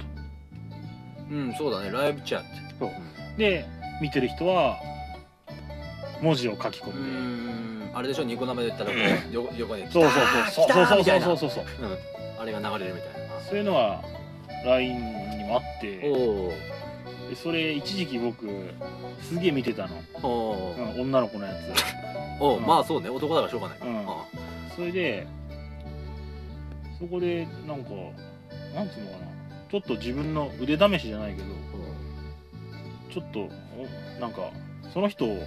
[1.32, 1.92] うんそうだね。
[1.92, 2.42] ライブチャッ
[2.78, 2.86] ト。
[2.88, 2.92] そう。
[3.38, 3.66] で
[4.02, 4.78] 見てる人は
[6.22, 8.24] 文字を書き込うんんで、んあれでしょ？
[8.24, 9.84] ニコ生で言ったらこう横横に。
[9.92, 10.12] そうそう
[10.52, 10.68] そう。
[10.68, 11.86] そうそうそうそうそうう。
[11.88, 11.98] ん。
[12.42, 13.40] あれが流れるみたいな。
[13.42, 14.02] そういうのが
[14.66, 14.96] LINE
[15.38, 16.12] にもあっおて。
[16.12, 18.48] おでそれ一時期僕
[19.22, 19.96] すげえ見てたの、
[20.98, 22.42] 女の子のやつ。
[22.42, 22.66] おうん。
[22.66, 23.10] まあそうね。
[23.10, 23.78] 男だからしょうがない。
[23.82, 24.10] うん。
[24.10, 24.26] あ
[24.76, 25.28] それで
[27.00, 27.92] そこでなんか
[28.76, 29.32] なんつうのかな。
[29.70, 31.48] ちょっと自分の腕試しじゃないけど
[33.10, 34.52] ちょっとおなんか
[34.94, 35.40] その人を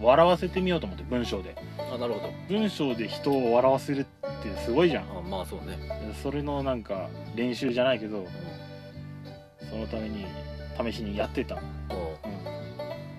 [0.00, 1.56] 笑わせてみようと思って文章で。
[1.78, 2.32] あなるほど。
[2.48, 4.04] 文章で人を笑わせるっ
[4.42, 5.04] てすごいじゃん。
[5.04, 5.78] あまあそうね。
[6.22, 8.26] それのなんか練習じゃないけどう
[9.70, 10.26] そのために
[10.78, 11.54] 試しにやってた。
[11.56, 11.58] ん。
[11.90, 12.18] お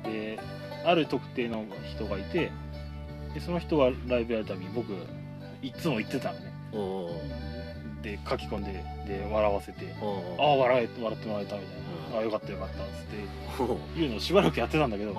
[0.08, 0.40] で
[0.86, 2.52] ある特定の人がいて
[3.34, 4.94] でその人がライブやるたびに僕
[5.62, 6.54] いつも言ってたのね。
[8.02, 8.72] で書き込んで
[9.08, 11.76] で笑わせておああ笑え笑ってもらえたみたい
[12.12, 15.14] な、ああよかったよかったっつっておいうのをしばらくやってたんだけど、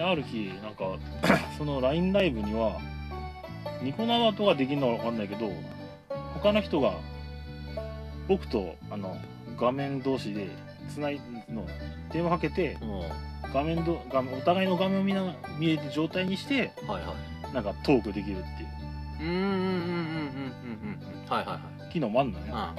[0.00, 0.96] ある日なんか
[1.58, 2.80] その LINE ライブには
[3.82, 5.50] ニコ生とかできるのか分かんないけど
[6.34, 6.94] 他の人が
[8.28, 9.16] 僕とあの
[9.58, 10.48] 画面同士で
[10.88, 11.66] つないの
[12.12, 13.32] 電話かけてうん。
[13.52, 17.14] 画面ど画面お互いの画面を見な見える状態にしてはいは
[17.50, 17.54] い。
[17.54, 18.72] なんかトークできるっていう。
[19.20, 20.02] うんうんうんうんうんうん
[21.22, 21.60] うんはいは
[21.92, 22.48] 機能もあるのね。
[22.48, 22.74] いは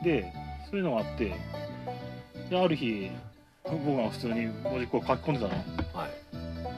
[0.00, 0.32] いで
[0.70, 1.34] そういうのがあって
[2.50, 3.10] である日
[3.64, 5.54] 僕が普通に文字こう書き込んでたの。
[5.94, 6.10] うんはい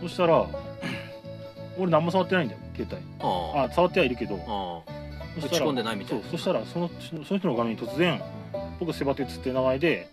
[0.01, 0.46] そしたら
[1.79, 3.03] 俺何も触ってないんだよ携帯。
[3.20, 3.72] ああ。
[3.72, 4.37] 触ってはいるけど。
[4.87, 6.22] あそ打ち込んでないみたいな。
[6.24, 8.20] そうそしたらそのその人の画面に突然
[8.81, 10.09] 僕セバテツって名前で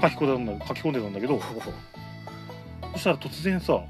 [0.00, 1.40] 書き込んでたんだ書き込んでたんだけど
[2.92, 3.80] そしたら突然さ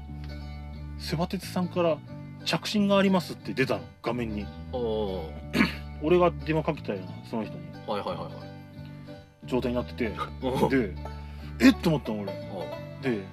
[0.99, 1.97] セバテツさんから
[2.45, 4.45] 着信がありますって出たの画面に。
[6.01, 7.59] 俺が電話かけたよなその人に。
[7.85, 9.47] はいはいはいはい。
[9.47, 10.09] 状態になってて。
[10.69, 10.93] で
[11.59, 11.73] えっ？
[11.75, 13.11] と思ったの俺。
[13.17, 13.23] で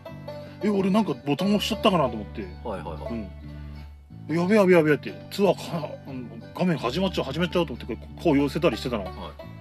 [0.66, 2.42] え俺なんかボタン押しちゃったかなと思って。
[2.64, 3.12] はいはいはい。
[3.12, 4.36] うん。
[4.36, 9.06] やべやべやべってツアーかうん画面始まっちゃう始まっちゃうと思ってこう顔寄せたりしてたの。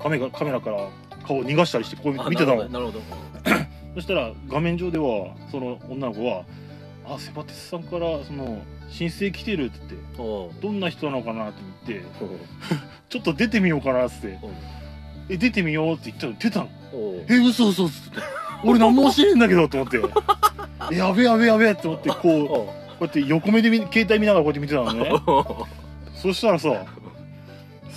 [0.01, 0.89] カメラカメラから
[1.27, 2.67] 顔逃がしたりしてこうあ見てたの。
[2.67, 3.01] なるほど
[3.93, 6.43] そしたら画面上ではその女の子は
[7.07, 12.27] 「あセバテスさんからその申請来てる」って言ってどんな人なのかなって言ってお
[13.09, 14.39] ちょっと出てみようかなっつって。
[14.41, 14.49] お
[15.29, 16.69] 「え出てみよう」って言ったら出たの。
[16.91, 19.99] お「え嘘嘘」っつって俺何も教えねえんだけどと思って
[20.91, 25.09] 「えやべやべやべ」って思ってこうこうやって横目で見携帯見ながらこうやって見てたのね。
[25.27, 25.67] お
[26.15, 26.85] そしたらさ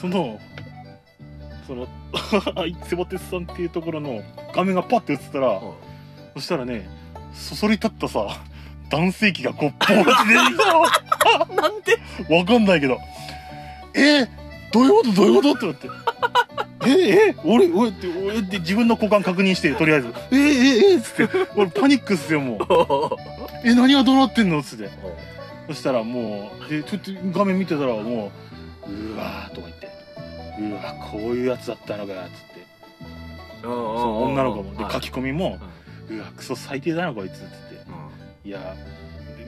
[0.00, 0.38] その
[1.66, 1.86] その
[2.84, 4.22] セバテスさんっていうところの
[4.54, 5.60] 画面がパッて映ったら
[6.34, 6.88] そしたらね
[7.34, 8.26] そ そり立ったさ
[8.90, 10.82] 男性器がこうボーって出てきたの。
[11.62, 12.34] なんで？
[12.36, 12.98] わかんないけど。
[13.94, 14.24] え
[14.72, 15.12] どういうこと？
[15.12, 15.52] どういうこと？
[15.52, 15.88] って思って
[16.86, 20.08] ええ俺俺って俺って 自分の股間確認してとりあえず。
[20.30, 21.28] ええええっつって。
[21.56, 22.58] 俺パニックっすよもう。
[23.64, 24.88] え何がどうなってんのっつって。
[25.68, 28.30] そしたらもうでちょっと画面見てたらも
[28.86, 29.88] ううわーとか言って。
[30.60, 32.66] うわこういうやつだったのかっつって。
[33.62, 34.74] その女の子も。
[34.74, 35.58] で書き込みも
[36.10, 37.58] うわクソ最低だなこいつっつって。
[38.44, 38.74] いや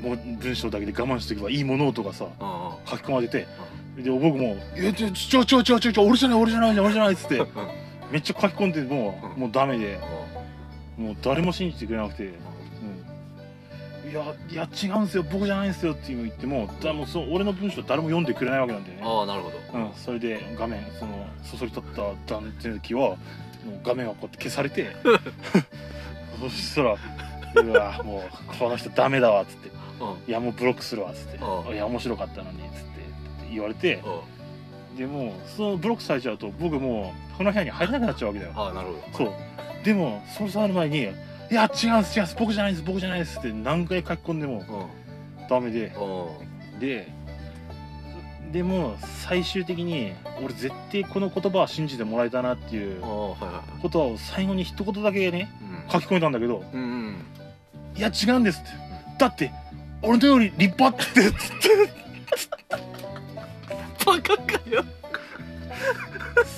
[0.02, 2.26] もう文章だけで我慢しておけばいいものとかさ
[2.86, 3.46] 書き込まれて
[3.96, 7.42] で僕も「えちょちょちょちょちょちょ俺じゃない俺じゃない俺じゃない」っつって
[8.11, 9.98] めっちゃ書き込んでもうもうダメで。
[11.00, 12.24] もう誰も信じてくれなくて
[14.05, 15.22] 「うん、いやいや違うんですよ。
[15.22, 19.79] 僕じゃないんですよ」って言ってもだもうそう俺の文章誰も読んでくれないわけなんだよねああなるほど。
[19.79, 23.18] うん、それで画面そのそそり立った男性はもう
[23.83, 24.94] 画面がこうやって消されて。
[26.40, 26.96] そしたら
[27.62, 29.68] 「うわもうこの人ダメだわ」っつって
[30.29, 31.38] 「いやもうブロックするわ」っつって。
[31.38, 32.89] うん「いや面白かったのに」っつって
[33.50, 34.02] 言われて
[34.96, 38.52] でもうそのブロックされちゃうと僕もうこの部屋に入れなくなっちゃうわけだよ。
[38.54, 39.30] ああなるほど。
[39.30, 39.84] そう。
[39.84, 40.98] でもそれ触る前に
[41.50, 44.90] 「いや違うんです違うんです僕じゃないです僕じゃないです」って何回書き込んでも
[45.48, 45.92] ダメで。
[45.96, 46.78] うん。
[46.80, 47.08] で
[48.52, 53.36] でも最終的に俺絶対この言葉は信じてもらえたなっていうこ
[53.88, 55.90] とを最後に一言だけねうん。
[55.92, 57.16] 書き込めたんだけどうんうん
[57.96, 58.70] 「いや違うんです」って
[59.18, 59.52] 「だって
[60.02, 61.99] 俺のより立派」ってって
[64.10, 64.84] バカかよ。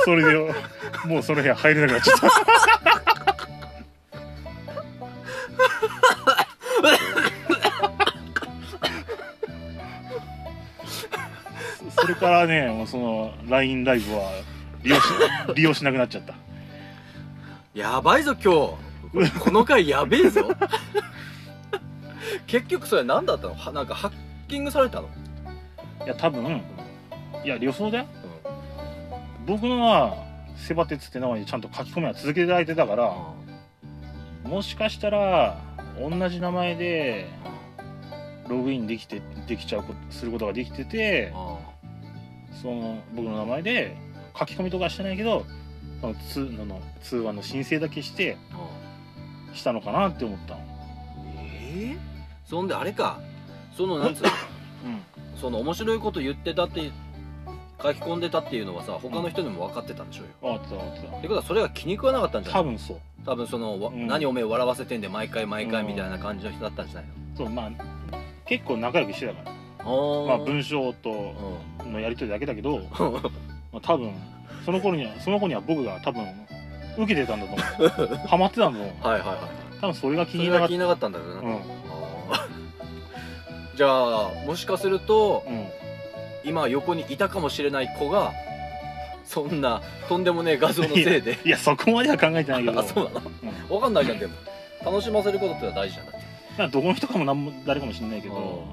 [0.04, 0.52] それで
[1.06, 2.30] もうその部屋入れなくなっちゃった。
[11.96, 14.32] そそれからねもうその LINE ライブは
[14.82, 15.02] 利用し
[15.54, 16.34] 利用しなくなっちゃった。
[17.74, 18.76] やばいぞ今
[19.22, 19.30] 日。
[19.38, 20.50] この回やべえぞ。
[22.48, 23.54] 結局それ何だったの？
[23.54, 24.12] はなんかハッ
[24.48, 25.08] キングされたの？
[26.04, 26.60] いや多分
[27.44, 28.06] いや予想だよ。
[29.46, 30.24] 僕のは
[30.56, 33.16] セバテツって名前でちゃんと書き込みは続けていただいてたから
[34.44, 35.58] もしかしたら
[35.98, 37.28] 同じ名前で
[38.48, 41.32] ログインできてできちゃうことすることができてて
[42.60, 43.96] その僕の名前で
[44.38, 45.44] 書き込みとかしてないけど
[46.00, 48.36] その通のの通話の申請だけして
[49.54, 50.60] したのかなって思ったの。
[51.38, 51.98] ええ
[52.44, 53.20] そんであれか。
[53.76, 54.28] そのなんつうの？
[54.28, 54.32] う
[54.90, 55.38] ん。
[55.40, 56.90] その面白いこと言ってたって
[57.82, 63.00] 書き込んでたっていうのはさ他の人にも分かってたんでしょうよ、あってたあってってことはそれが気に食わなかったんじゃな多分そう。
[63.24, 64.06] 多分その、わうん。
[64.06, 67.04] 何おめえ笑わせてんで毎回毎回うんみたいな感じの人だったんじゃない
[67.36, 67.70] そうまあ
[68.46, 69.84] 結構仲良くしてたから。
[69.84, 71.10] のまあ文章と
[71.82, 71.92] うん。
[71.92, 72.78] のやり取りだけだけど、
[73.72, 74.12] まあ、多分
[74.64, 76.24] その頃にはその子には僕が多分
[76.96, 78.16] 受けてたんだと思う。
[78.28, 79.08] ハマってたんだと思う。
[79.08, 79.80] はいはいはいはい。
[79.80, 81.54] 多分それが気そに入らなかっになかったんだろうな、うん。
[81.56, 81.58] あ
[83.76, 85.81] じゃあもしかするとうん
[86.44, 88.32] 今横にいたかもしれない子が
[89.24, 91.38] そんなとんでもねえ画像のせいで。
[91.44, 92.78] いや そこまでは考えてないけど。
[92.80, 93.22] あそうなの？
[93.70, 93.76] うん。
[93.76, 94.34] わかんないじゃんでも。
[94.84, 96.26] 楽しませることってのは大事じゃんだって
[96.58, 98.64] まあどこの人かもなんも誰かもしれないけど。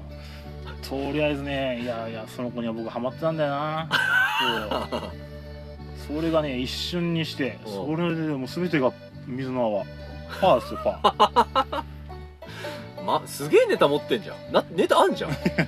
[0.88, 3.88] とりあえずねいやいやその子には僕ハマってたんだよな。
[6.08, 6.18] そう。
[6.18, 7.72] それがね一瞬にしてうん。
[7.72, 8.92] それでもう全てが
[9.26, 9.84] 水の泡。
[10.40, 11.84] パーですよパ
[13.04, 14.52] ますげえネタ持ってんじゃん。
[14.52, 15.30] なネタあんじゃん。
[15.30, 15.66] ー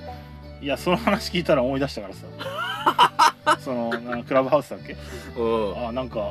[0.63, 2.27] いやその話聞いたら思い出したからさ。
[3.61, 4.97] そのなクラブハウスだっけ？
[5.37, 5.89] うん。
[5.89, 6.31] あなんかああ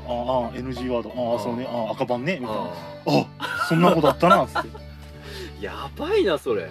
[0.54, 1.10] NG ワード。
[1.10, 1.68] ああそうね。
[1.70, 2.40] あ赤番ね。
[2.40, 2.62] みたいな。
[2.62, 2.68] あ
[3.40, 4.68] あそんなことあったなっつって。
[4.70, 4.72] ー
[5.64, 6.70] やばいなそれ。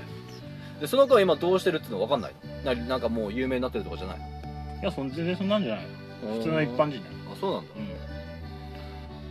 [0.81, 2.33] でその子は今どうしてるっていうの分かんない？
[2.65, 4.19] のななんかもう有名になってるとかじゃない？
[4.81, 5.85] いやそん全然そんなんじゃない。
[6.27, 7.71] の普通の一般人ねあそうなんだ。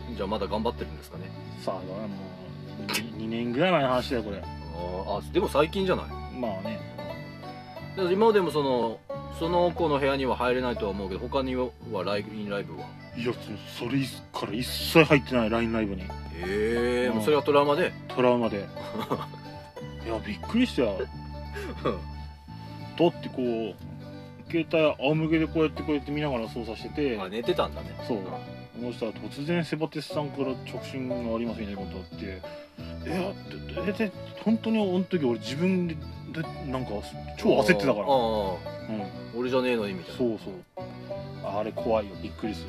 [0.08, 0.16] うん。
[0.16, 1.24] じゃあまだ頑張ってるんですかね？
[1.64, 2.14] さあだからも
[3.16, 4.38] う 2, 年ぐらい前の話だよこれ。
[4.38, 6.06] あーあでも最近じゃない？
[6.38, 6.78] まあね
[7.96, 8.98] だから今でもその
[9.38, 11.68] その子の部屋には入れないとは思うけど他には
[12.04, 12.86] ライブライブは？
[13.16, 13.32] いや
[13.76, 14.00] そそれ
[14.32, 16.02] から一切入ってない LINE ライブに。
[16.44, 17.14] ええうん。
[17.16, 17.92] もうそれがトラウマで？
[18.08, 18.58] トラウマで。
[20.06, 20.98] いやびっくりしたよ。
[22.98, 23.74] だってこう
[24.50, 27.18] 携帯仰向けでこうやってこうやって見ながら操作してて。
[27.20, 27.88] あ寝てたんだね。
[28.06, 28.18] そう。
[28.80, 32.40] そしたら突然セバテスさんから直進がありますみたいなことあって
[33.04, 33.34] え
[33.82, 35.96] っでで本当にあの時俺自分で
[36.32, 36.92] でなんか
[37.36, 38.06] 超焦ってたから。
[38.06, 39.38] うん。
[39.38, 40.18] 俺じゃねえのにみたいな。
[40.18, 40.54] そうそう。
[41.44, 42.16] あれ怖いよ。
[42.22, 42.68] びっくりする。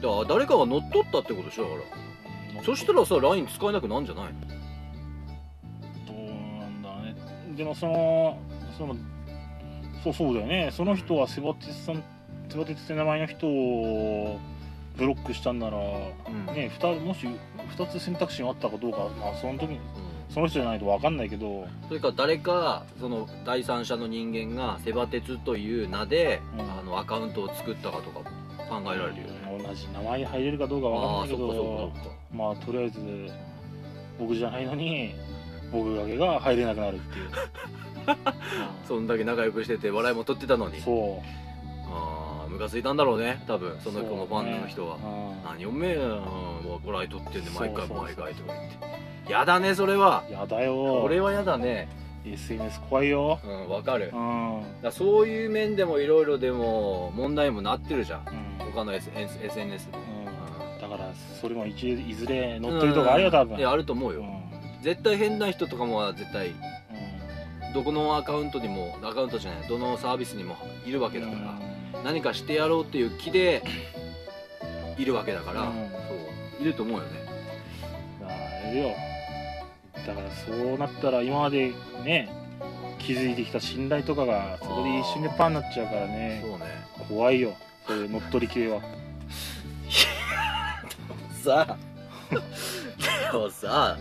[0.00, 1.74] だから誰かが乗っ取ったってことでしょだか
[2.56, 2.64] ら。
[2.64, 4.40] そしたらさ LINE 使えなくなんじゃないの？
[6.06, 6.16] どう
[6.60, 7.14] なんだね。
[7.56, 8.38] でもその
[8.76, 8.96] その
[10.04, 10.70] そうそうだよね。
[10.72, 12.02] その人はセバティスさん
[12.48, 14.38] セバティスって名前の人を
[14.96, 15.80] ブロックしたんならう
[16.30, 16.46] ん。
[16.54, 16.70] ね
[17.04, 17.26] もし
[17.76, 19.76] 2つ選択肢があったかどうかまあその時に。
[19.76, 19.82] うん
[20.28, 26.78] その人じゃないと分かんないけど、それから誰かその第三者の人間がセバテツという名で、うん。
[26.78, 29.62] あのアカウントを作ったかとかも考えられるよね。
[29.62, 31.92] 同じ名前入れるかどうか分かんないけど。
[32.32, 33.00] まあとりあえず
[34.18, 35.14] 僕じゃないのに
[35.72, 37.30] 僕だけが入れなくなるっていう、
[38.86, 40.76] そんだけ仲良くしてて笑いも取ってたのに。
[40.76, 41.38] うんそう。
[41.90, 46.18] ああムカついたんだろうね多分その子のファンの人は、は、何おめえうん
[46.84, 50.24] 笑い取ってんで毎回毎回とか言ってやだねそれは。
[50.28, 51.02] うん、やだよ。
[51.02, 51.88] 俺はやだね。
[52.24, 53.38] SNS 怖いよ。
[53.44, 54.10] うんわかる。
[54.12, 58.20] うん、らそういう面でもいろいろでも問題もなってるじゃん。
[58.60, 58.72] うん。
[58.72, 59.48] 他の SNS で。
[59.48, 61.10] うん、だから
[61.40, 63.58] それも一いずれ乗ってるとこあるよ多分。
[63.58, 64.82] いやあると思うよ、うん。
[64.82, 66.54] 絶対変な人とかもは絶対う
[67.74, 71.36] どこのアカウントにもアカウントじゃないどのサービスにもいるわけだんか
[71.92, 73.62] ら、何かしてやろうっていう気で
[74.96, 75.66] いるわけだから、うん。
[75.68, 76.14] そ
[76.60, 76.62] う。
[76.62, 77.10] いると思うよね。
[78.20, 78.90] まああれよ
[80.06, 81.72] だからそうなったら今まで
[82.04, 82.30] ね
[82.98, 86.42] 築いてきた信頼とかがそこで一瞬でパーになっちゃうからね。
[86.44, 86.64] そうね。
[87.08, 87.54] 怖いよ。
[87.86, 88.80] そういう乗っ取り系は。
[91.42, 91.76] さあ
[92.30, 93.96] でもさ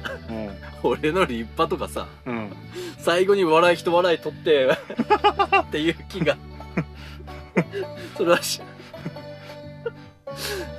[0.84, 2.50] う俺の立派とかさんうん。
[2.98, 6.38] 最後に笑い人笑い取ってっていう気が。
[8.18, 8.62] それはし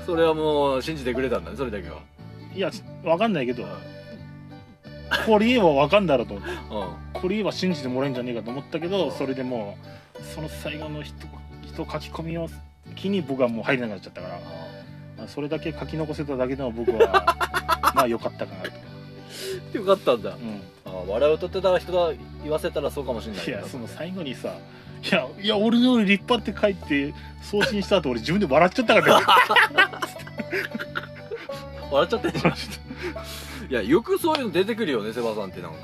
[0.05, 2.01] それはもう信じてくれたんだねそれだけは。
[2.55, 2.71] いや
[3.05, 3.65] わかんないけど
[5.27, 6.55] これ言えばわかんだろうと思って。
[6.55, 6.55] う
[7.17, 7.21] ん。
[7.21, 9.77] これ言えば信じてもらえんじゃねえかと思ったけどそれでも
[10.21, 11.27] うその最後の人
[11.63, 12.49] 人書き込みを
[12.95, 14.41] 機に僕はもう入れなくなっちゃったから
[15.19, 17.37] まあそれだけ書き残せただけでも僕は
[17.95, 18.63] まあ良かったかな
[19.73, 20.31] と、よかったんだ。
[20.31, 24.55] うん、あ笑いを取ってた人が言わせたらそうかもしれないいやその最後にさ
[25.03, 29.27] 「いやいや俺のより立派」って書いて送信した後俺自分で笑っちゃったからね。
[31.91, 32.55] 笑っちゃってんじゃん
[33.69, 35.79] いやよくそういうの出てくるよねセバさんってなんか。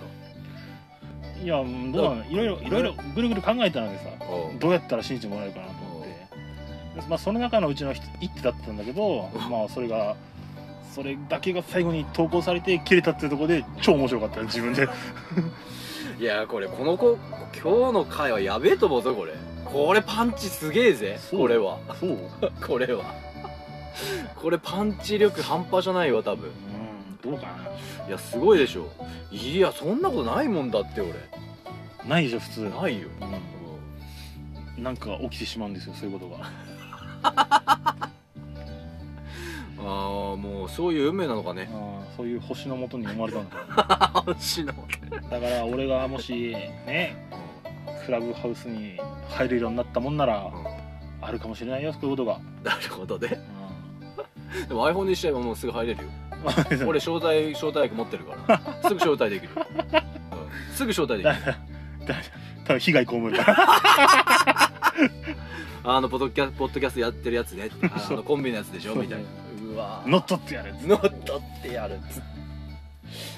[1.42, 2.30] いやうんどうなの？
[2.30, 4.04] いろいろいろいろぐるぐる考えたのでさ
[4.50, 4.54] う。
[4.54, 6.08] んどうやったら信じてもらえるかなと思って。
[7.00, 10.16] でまあその中のうちの一一手だったんだけどまあそれが
[10.94, 14.88] それだけが最後に投稿されて切れたっていうところで超面白かったよ自分で。
[16.20, 17.18] いやこれこの子
[17.60, 19.32] 今日の回はやべえと思うぞこれ。
[19.64, 21.78] これパンチすげえぜこれは。
[22.00, 22.18] そう。
[22.66, 23.04] これは。
[24.36, 26.48] これパンチ力半端じゃないわ多分。
[26.48, 26.63] うん
[27.24, 28.06] どうかな。
[28.06, 28.92] いやすごいでしょ。
[29.32, 31.14] いやそんなことないもんだって俺。
[32.06, 32.60] ないでしょ普通。
[32.68, 33.08] ないよ、
[34.76, 34.84] うん。
[34.84, 36.50] なんか起きてしまうんですよそういうことが。
[39.86, 41.68] ああもうそういう運命なのかね。
[42.16, 43.56] そういう星のもとに生まれたんだ
[44.34, 44.72] 星の
[45.30, 46.54] だから俺がもし
[46.86, 47.28] ね
[48.06, 48.98] クラブハウスに
[49.28, 50.50] 入れるようになったもんなら
[51.20, 53.28] あるかもしれないよそういうことが、なるほどね。
[54.64, 56.08] うでも iPhone にしちゃえばもうすぐ入れるよ。
[56.08, 56.12] ん、
[56.86, 58.60] 俺招待招待役持ってるから。
[58.88, 59.54] すぐ招待できる。
[59.54, 60.74] よ、うん。
[60.74, 61.54] すぐ招待できる。
[62.64, 63.32] 多分被害被る。
[63.32, 64.70] か ら
[65.86, 67.68] あのポッドキャポッドキャストやってるやつね。
[67.82, 68.94] あのコンビのやつでしょ？
[68.94, 69.24] みたいな。
[69.74, 69.76] う。
[69.76, 71.98] わ乗っ取ってやる乗っ取ってやる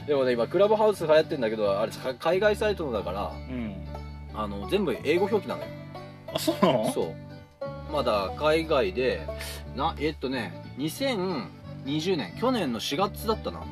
[0.07, 3.75] でもね今クラブハウス流行ってんだけどあれか海外サイトのだからうん。
[4.35, 5.69] あの全部英語表記なのよ。
[6.35, 6.93] あそうなの？
[6.93, 7.93] そう。
[7.93, 9.27] まだ海外で
[9.75, 10.63] なえっとね
[11.87, 12.33] 2020年。
[12.39, 13.63] 去年の4月だったな。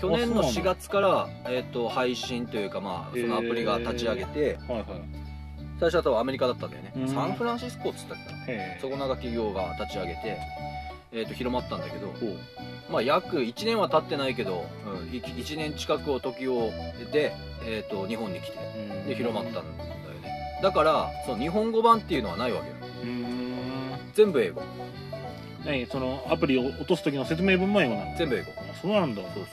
[0.00, 4.84] 去年の4そうなの月から、えっと配信というかまあそのアプリが立ち上げて、はいはい。
[5.80, 7.08] 最初は多分アメリカだったんだよね、うん。
[7.08, 8.38] サンフランシスコっつったっけな。
[8.40, 10.38] へえそこなんか企業が立ち上げて、
[11.12, 12.38] えっと広まったんだけどほう。
[12.90, 17.32] まあ約1年は経ってないけど、うん、1年近くを時を経て、
[17.66, 19.06] えっと日本に来てうん。
[19.06, 20.60] で広まったんだよね。
[20.62, 22.74] だからその日本語版っていうのはないわけよ。
[23.02, 23.54] うーん。
[24.14, 24.62] 全部英語
[25.64, 28.52] 何そのアプリを落とす時の説明文も英語なの全部英語。
[28.56, 29.22] あそうなんだ。
[29.22, 29.44] そうそう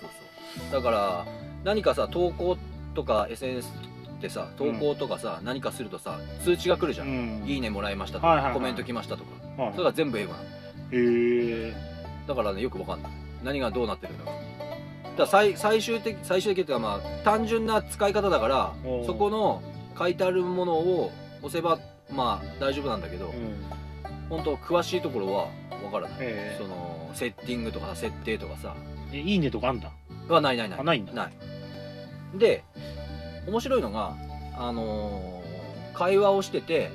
[0.72, 0.82] そう。
[0.82, 1.26] だから
[1.64, 2.57] 何かさ投稿
[2.93, 3.70] とか SNS
[4.18, 7.43] ってさ投稿とかさ、何かするとさ通知が来るじゃん、うん。
[7.47, 8.53] いいねもらいましたとか、はいはいはい。
[8.53, 9.64] コメント来ましたとか。
[9.64, 9.74] はい。
[9.74, 10.43] それが全部英語なの。
[10.45, 10.47] へ
[10.91, 11.74] え。
[12.28, 13.12] だからねよくわかんない。
[13.43, 14.32] 何がどうなってるんだろ
[15.16, 15.18] う。
[15.18, 18.74] だ最最終的最終的っていうかまあ単純な使い方だから
[19.05, 19.62] そこの
[19.97, 23.81] 書いてあるものを押せばまあ大丈夫なんだけど、うん
[24.32, 25.50] 本当詳しいところは
[25.84, 28.76] わからない、へそのセッティングとかさ設定とかさ。
[29.14, 29.92] えいいねとかあんだ？
[30.30, 30.80] はないないない。
[30.80, 31.14] あないんだ。
[31.14, 31.34] ない。
[32.40, 32.64] で
[33.46, 34.16] 面白いのが
[34.58, 36.90] あのー会話をしてて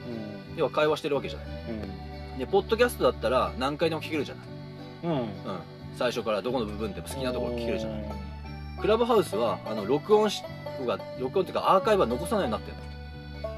[0.53, 0.57] うん。
[0.57, 1.49] 要は会話してるわけじゃない。
[2.39, 4.47] でポッドキャストだったら何回でも聞けるじゃない、
[5.05, 5.11] うん。
[5.11, 5.19] うん。
[5.19, 5.29] うん、
[5.95, 8.01] 最初からどこの部分でも好きなところ聞けるじゃない。
[8.01, 8.05] い
[8.81, 10.43] クラブハウスはあの録音し
[10.87, 12.77] が録音っていうかアーカイブは残さないようになってる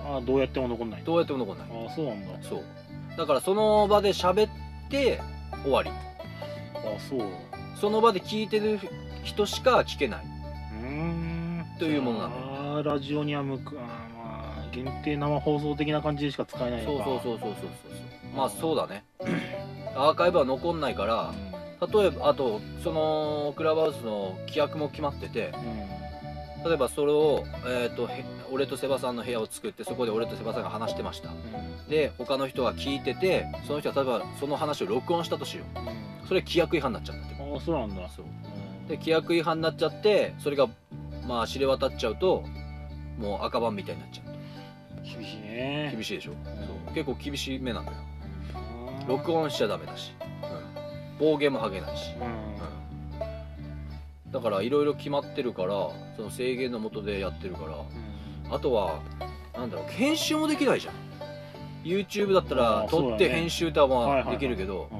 [0.05, 1.03] のあどうやっても残んない。
[1.05, 1.66] どうやっても残んない。
[1.87, 2.29] あそうなんだ。
[2.49, 2.62] そう
[3.19, 4.51] だからその場で喋っ
[4.89, 5.21] て
[5.64, 5.91] 終わり。
[5.91, 5.95] あ
[7.11, 7.23] そう。
[7.81, 8.79] その場で聞いてる
[9.25, 10.25] 人しか聞けない。
[10.25, 11.66] うーん。
[11.81, 12.35] というものなの
[12.79, 17.53] あーラジオには向くまあ限定生放送的な感じでしか使えないそうのかそうそうそうそう。
[17.53, 17.71] そう
[18.37, 19.05] まあそうだね。
[19.97, 21.35] アーカイブは残んないから
[21.93, 26.07] 例えばあとそのクラブハウスの規約も決まっててうん
[26.64, 31.30] 例えばそれを、えー、とへ俺とセバさんの部屋を作ってそこで俺とセバさんが話してました。
[31.88, 35.78] で他の人が聞いててその人が例えばその話を録音したとしよう。
[35.78, 36.28] うん。
[36.28, 37.36] それ規約違反になっちゃったって。
[37.40, 38.09] ああそうなんだ。
[38.09, 38.26] そう。
[38.26, 38.88] うん。
[38.88, 40.68] で規約違反になっちゃってそれが
[41.26, 42.44] まあ知れ渡っちゃうと
[43.18, 44.28] もう赤番みたいになっちゃう。
[45.04, 45.90] 厳しいね。
[45.94, 46.34] 厳しいでしょ、ん。
[46.44, 46.50] そ
[46.90, 46.94] う。
[46.94, 47.98] 結構厳しい目なんだよ。
[49.00, 49.09] うん。
[49.09, 50.12] 録音しちゃダメだし、
[51.18, 52.26] うん、暴言も吐けないし、うん。
[52.26, 52.32] うん、
[54.33, 57.76] だからいろいろ決まってるからその制限のもとでやってるから。
[58.51, 59.01] あとは
[59.55, 60.95] なんだろう編集もできないじゃん。
[61.85, 64.95] YouTube だったあら撮って編集とはできるけどう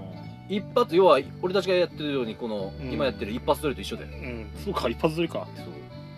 [0.53, 0.55] ん。
[0.55, 2.93] 一発要は俺たちがやってるようにこのうん。
[2.93, 4.09] 今やってる一発撮りと一緒だよ。
[4.13, 4.47] うん。
[4.65, 5.47] そうか一発撮りか。
[5.57, 5.67] そう。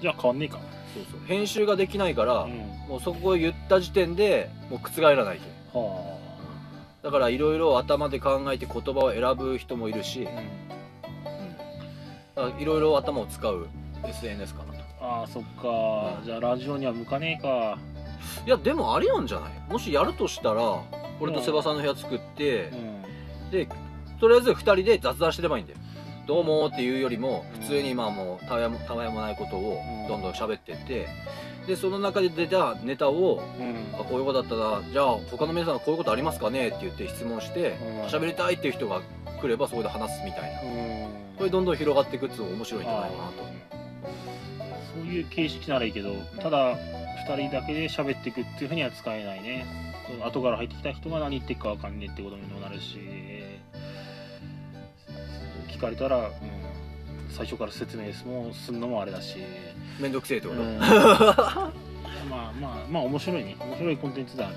[0.01, 0.59] じゃあ変わんねえか。
[0.95, 1.21] そうそう。
[1.27, 2.81] 編集ができないからうん。
[2.91, 5.39] もうそこを言った時点でもう覆らない
[5.73, 6.19] とは
[7.05, 10.43] だからいろいろ頭で考えて言葉を選ぶ人もいるしあ
[12.59, 13.69] いろいろ頭を使う
[14.05, 14.81] SNS かなと。
[15.01, 16.21] あーそっか。
[16.25, 17.79] じゃあラジオには向かねえか。
[18.47, 19.51] いやでもありなんじゃない？
[19.71, 20.83] もしやるとしたら
[21.21, 22.71] 俺とセバさんの部屋作って
[23.45, 23.51] うん。
[23.51, 23.67] で
[24.21, 25.79] とりあえず2人で雑談してればいいんだよ。
[26.27, 30.09] どうもっていうよりもうん普通にまあもうたわやもたわやもないことをうん。
[30.09, 31.09] どんどん喋ってって
[31.67, 34.01] でその中で出たネタをうん。
[34.01, 36.69] あこういうことだったらじゃあ他の皆さんはこういうことありますかね？
[36.69, 38.03] って言って質問してうん。
[38.07, 39.01] 喋りたいっていう人が
[39.41, 40.61] 来ればそこで話すみたいな
[41.41, 43.33] うんこれどんどん広がっていくっていうのが面白いんじゃないかなと。
[44.95, 49.65] そういう形式ならいいけどただ2人だけで喋っていくっていうふうには使えないね。
[50.23, 52.99] 後から入ってきた人が何言ってるか分かんねえってことにもなるし。
[55.69, 56.33] 聞かれたら、うん、
[57.31, 59.39] 最初から説明もすんのもあれだし、
[59.99, 60.77] めんどくせえってこと、うん。
[60.79, 61.73] まあ
[62.29, 63.57] まあまあ面白いね。
[63.59, 64.57] 面白いコンテンツだね。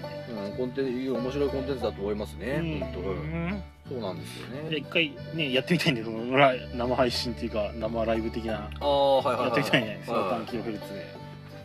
[0.51, 2.79] うん、コンテンツ面白いコンテンツだと思いますね、うん。
[2.79, 4.77] 本当うんそうなんですよね。
[4.77, 10.29] 一回ねやってみたいんでその生配信っていうか生ライブ的なああはいはいはい、やってみたいねそのはい。
[10.31, 11.15] 短期のフルーツで。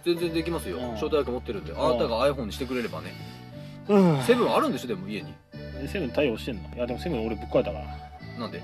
[0.04, 0.92] 全然できますよ、うん。
[0.92, 3.12] 招待枠持ってるんであなたが iPhone にしてくれればね。
[3.88, 4.22] うん。
[4.22, 5.34] セブンあるんでしょでも家に。
[5.86, 6.62] セブン対応してんの？
[6.74, 7.84] いやでもセブン俺ぶっ壊れたから。
[8.38, 8.62] なんで？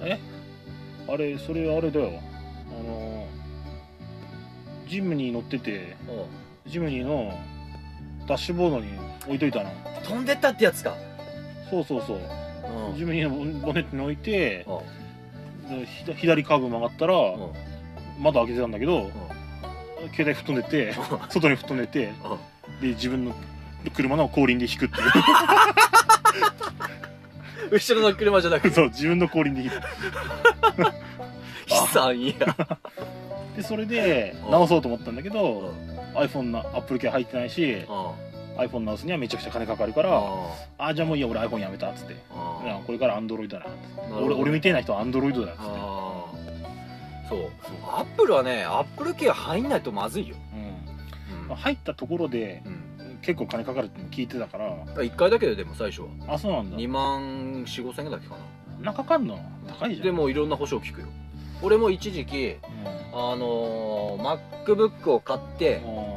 [0.00, 0.18] え？
[1.06, 2.20] あれそれあれだよ。
[2.68, 3.26] あの
[4.88, 5.96] ジムに乗ってて
[6.66, 7.38] ジムニーの
[8.26, 8.86] ダッシュボードに
[9.26, 9.70] 置いといたの。
[10.02, 10.94] 飛んでったってやつか。
[11.70, 12.20] そうそうそう
[12.90, 12.96] うん。
[12.98, 14.66] ジムニーのボンネットに置いて
[16.16, 17.52] 左カーブ曲がったらうん。
[18.22, 19.10] 窓開けてたんだけど
[20.14, 20.94] 携帯吹っ飛んでて
[21.30, 22.12] 外に吹っ飛んでて
[22.80, 23.34] で自分の
[23.94, 25.10] 車の後輪で引くっていう。
[27.70, 28.74] 後ろの車じゃなくて？
[28.74, 29.74] そう自分の後輪で引く。
[31.68, 32.34] 悲惨や。
[33.56, 34.50] でそれでうん。
[34.52, 35.72] 直そうと思ったんだけど
[36.14, 38.12] iPhone な Apple 系入ってないしあ
[38.56, 40.22] iPhone 直すにはめちゃくちゃ金かかるからあ
[40.78, 42.16] ああじゃあもういいや俺 iPhone やめたっつって。
[42.86, 43.66] これから Android だな
[44.18, 45.70] 俺俺みたいな人は Android だっつって。
[47.28, 47.50] そう。
[47.88, 51.42] アップルはねアップル系入んないとまずいよ、うん。
[51.42, 51.48] うん。
[51.48, 53.18] まあ入ったところでうん。
[53.22, 54.76] 結構金かかるって聞いてたから。
[54.86, 56.08] 1回だけででも最初は。
[56.28, 56.76] あそうなんだ。
[56.76, 58.36] 2万4 5千円だっけか
[58.80, 58.92] な。
[58.92, 60.06] なかかんの高いじゃん。
[60.06, 61.06] でもいろんな保証聞くよ。
[61.62, 62.56] 俺も一時期
[63.12, 66.13] あのー、MacBook を買って、うん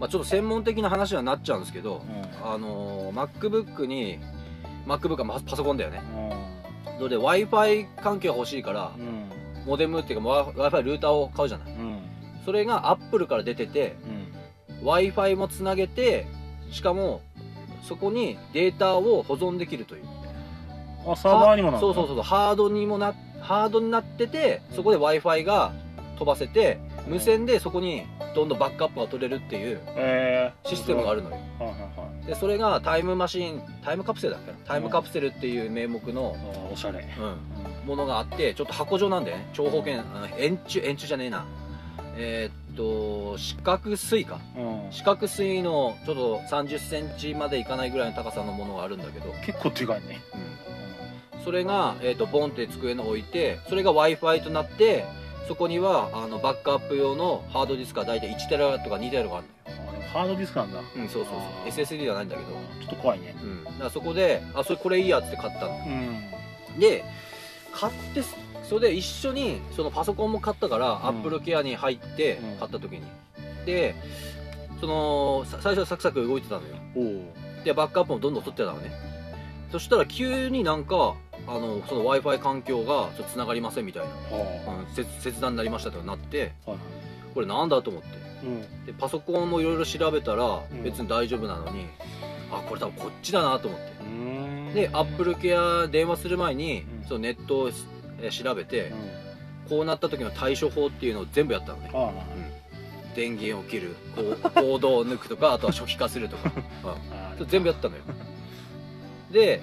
[0.00, 2.02] まあ、ちょっと専門的な話にはなっちゃうんですけど
[2.42, 2.46] うん。
[2.46, 4.18] あのー、MacBook に
[4.86, 6.02] MacBook はまパソコンだよね。
[6.86, 6.98] うん。
[6.98, 9.28] それで w i f i 環境が欲しいからうん。
[9.66, 11.72] モデムっていうか w i f i ルーターを買うじゃない。
[11.72, 11.98] うん。
[12.44, 13.96] それが Apple から出てて
[14.68, 14.78] うん。
[14.84, 16.26] W i f i もつなげて
[16.70, 17.20] しかも
[17.82, 20.04] そこにデータを保存できるという。
[21.06, 22.24] あサーバーにもなるそうそうそうそう。
[22.24, 25.72] ハードにもなハードになっててそこで w i f i が
[26.18, 26.78] 飛ばせて
[27.08, 31.36] 無線でそこにどんどんバックアップが取れるっていうえー、システムがあるのよ。
[32.26, 34.58] でそれがタイムマシンタイムカプセルだっけな？
[34.66, 36.36] タイムカプセルっていう名目の、
[36.70, 37.08] おしゃれ。
[37.18, 39.48] うん、ものがあってちょっと箱状なんでね。
[39.54, 39.90] 長方形
[40.38, 41.46] 円柱円柱じゃねえな。
[42.16, 44.38] えーっと四角錐か。
[44.56, 44.92] うん。
[44.92, 50.20] 四角錐のちょっと3 0センチまでいかないぐらいの高さのものがあるんだけど、結構でかいね。
[51.34, 55.04] うん、それが、えーっとボンって机に置いてそれが w i f i となって
[55.48, 60.76] そこにはあのバックアップ用のハードディスクが大体1テラとか2テラがあるあでもハードディスクなんだ。
[60.76, 61.32] のよ、うん、そうそう
[61.74, 61.84] そう。
[61.84, 63.34] SSD ではないんだけど、ちょっと怖いね。
[63.42, 66.78] うん、だからそこであそれこれいいやって買ったのうん。
[66.78, 67.02] で
[67.72, 68.22] 買って
[68.62, 71.06] それで一緒にそのパソコンも買ったから、ん。
[71.06, 72.56] アップルケアに入ってうん。
[72.58, 73.02] 買った時に、
[73.64, 73.94] で
[74.80, 76.76] そのさ最初はサクサク動いてたのよ。
[76.94, 78.92] おおでバックアップもどんどん取ってたのね。
[79.72, 81.14] そしたら急になんか
[81.48, 86.80] あのその w i f i 環境がちょっと繋がりませんみたいな、はうん、切切断になりましたとかなってあはい。
[87.34, 88.08] これなんだと思って。
[88.44, 88.86] うん。
[88.86, 90.82] でパソコンもいろいろ調べたらうん。
[90.82, 91.86] 別に大丈夫なのに、
[92.52, 93.98] あこれ多分こっちだなと思って。
[94.74, 97.08] でアップルケア電話する前に、うん。
[97.08, 97.70] そのネットを
[98.20, 98.96] えー調べて、うん。
[99.70, 106.52] こうなった時の対処法っていうのを全部やったのね、うん、電源を切るこう コードを抜くとかあとは初期化するとか、
[107.38, 107.46] うん。
[107.48, 108.02] 全部やったのよ。
[109.30, 109.62] で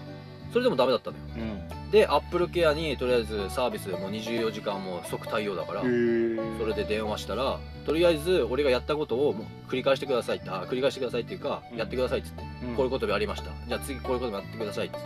[0.52, 1.24] それでもダメだったのよ。
[1.36, 1.92] うん。
[1.92, 11.78] でアップルケアにとりあえずサービスもう24時間も即対応だからそれで電話したらとりあえず俺がやったことをもう繰り返してくださいってあ繰り返してくださいっていうか、うん。
[11.78, 12.44] やってくださいっつって、
[12.76, 13.52] こういうこともやりました。
[13.68, 14.98] じゃあ次こういうこともやってくださいって。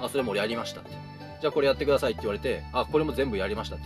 [0.00, 0.90] あそれも俺やりましたって。
[1.40, 3.84] じゃあこれやってくださいって言われてあこれも全部やりましたって。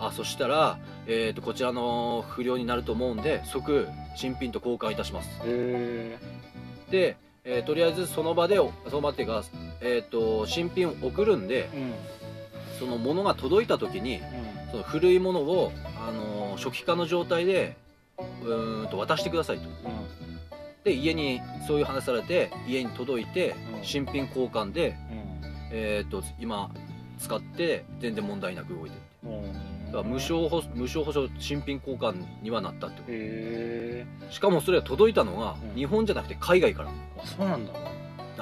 [0.00, 5.28] あそしたら、えー、とこちらの不良になると思うんで即新品と交換いたします。
[6.90, 9.42] で、えーとりあえずその場でその場っていうか、
[9.80, 11.94] えー、と新品を送るんでうん。
[12.78, 14.70] その物が届いた時にうん。
[14.70, 15.72] その古いものを、
[16.06, 17.76] あのー初期化の状態で
[18.18, 19.68] うーんと渡してくださいと。
[20.82, 23.84] で家にそういう話されて家に届いてうん。
[23.84, 25.28] 新品交換で、うん。
[25.70, 26.70] えー、と今
[27.20, 34.32] 使って全然問題なく動いてるうんだから無償保無償保証新品交換にはなったってこと。
[34.32, 35.76] しかもそれが届いたのがうん。
[35.76, 36.90] 日本じゃなくて海外から。
[36.90, 37.72] あそうなんだ。
[37.72, 37.78] な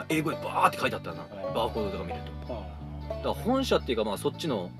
[0.08, 1.22] 英語でバーって書いてあったよな。
[1.22, 2.52] うんバーコードとか見ると。
[2.52, 2.60] は
[3.08, 4.70] だから本社っていうかまあそっちの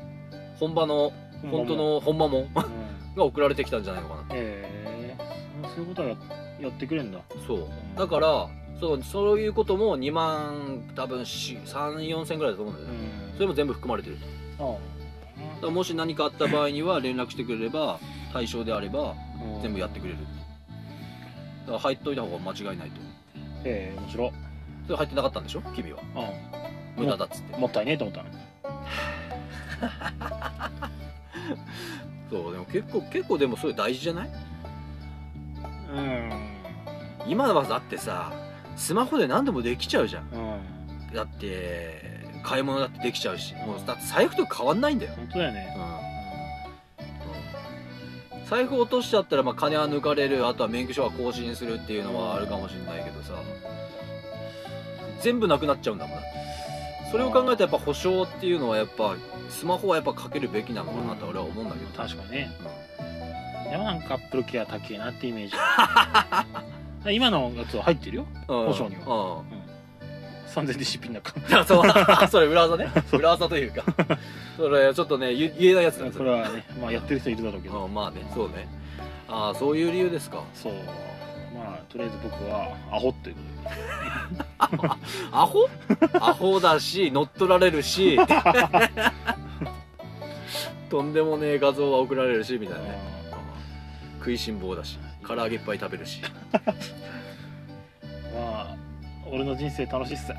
[0.58, 1.12] 本場の
[1.44, 2.50] あ本当の本場もんうん。
[3.16, 4.22] が送られてきたんじゃないのかな。
[4.22, 5.16] へえ
[5.74, 6.16] そういうことはや
[6.60, 7.18] やってくれんだ。
[7.46, 7.68] そう。
[7.96, 8.48] だから
[8.78, 12.88] そうそういうことも2万多分34千ぐらいだと思うんだよ。
[12.88, 12.94] ね
[13.34, 14.18] それも全部含まれてる。
[14.58, 17.98] あだからもし何かあった場合には連絡してくれれば
[18.32, 19.14] 対象であれば
[19.62, 20.18] 全部やってくれる。
[21.60, 23.00] だから入っといた方が間違いないと
[23.64, 24.26] へえ面白。
[24.26, 24.32] い
[24.86, 25.62] それ入ってなかったんでしょ？
[25.74, 25.98] 君は。
[26.96, 27.56] う無駄だっつって。
[27.56, 28.28] んもったいねえと思ったの
[32.30, 34.30] そうでも結構結構でもそれ大事じゃない？
[35.94, 36.32] うん。
[37.26, 38.32] 今はだってさ
[38.76, 40.28] スマホで何でもできちゃうじゃん。
[40.32, 40.36] う
[41.12, 41.14] ん。
[41.14, 43.54] だって買い物だってできちゃうし。
[43.54, 45.76] もうんうだって財布と変わんないんだよ、本当だよね。
[46.98, 48.44] うん。
[48.46, 50.46] 財布落としちゃったらまあ金は抜かれる。
[50.46, 53.34] あとは免許証は更新するっていうのはあるかもしれないけどさ
[55.20, 56.22] 全部なくなっちゃうんだもんな。
[57.10, 59.16] それを考えたらやっぱ保証っていうのはやっぱ
[59.48, 62.50] スマホはやっぱかけるべきなのかなと俺は思うんだけど、確かにね。
[63.70, 65.54] でもなんかアップルケア高えなってイメージ。
[67.14, 68.26] 今のやつは入ってるよ。
[68.48, 68.66] うん。
[68.66, 69.42] 保証には。
[70.52, 72.24] 3000で出品なんか う。
[72.24, 72.90] んそれ裏技ね。
[73.12, 73.82] 裏技というか。
[74.56, 77.84] それちょっとね言言えないやつだねそれはねまあやってる人いるだろうけど。
[77.84, 78.66] うんまあねそうね。
[79.28, 80.42] ああそういう理由ですか。
[80.54, 80.72] そう
[81.54, 83.42] まあとりあえず僕はアホっていうこ
[84.70, 84.90] とで。
[85.32, 85.68] アホ？
[86.14, 88.18] アホだし乗っ取られるし。
[90.88, 92.98] とんでもねえ画像は送られるしみたいなね。
[94.18, 94.98] 食いしん坊だし。
[95.26, 96.22] 唐揚げいっぱい食べるし。
[98.34, 98.76] まあ
[99.30, 100.32] 俺の人生楽しいっす。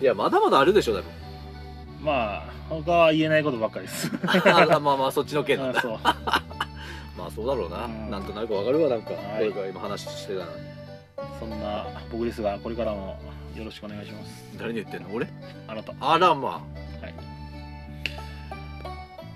[0.00, 1.04] いやまだまだあるでしょ多分
[2.02, 4.10] まあ他は言えないことばっかりです。
[4.26, 5.78] あまあまあそっちの件なんだ。
[5.78, 5.98] あそう
[7.16, 8.10] まあそうだろうな、うん。
[8.10, 9.40] なんとなくわかるわなんか、はい。
[9.40, 10.74] これから今話してたのに。
[11.38, 13.18] そんな僕ですがこれからも
[13.54, 14.58] よろしくお願いします。
[14.58, 15.10] 誰に言ってんの？
[15.14, 15.26] 俺？
[15.68, 15.94] あなた。
[16.00, 17.14] あらまはい。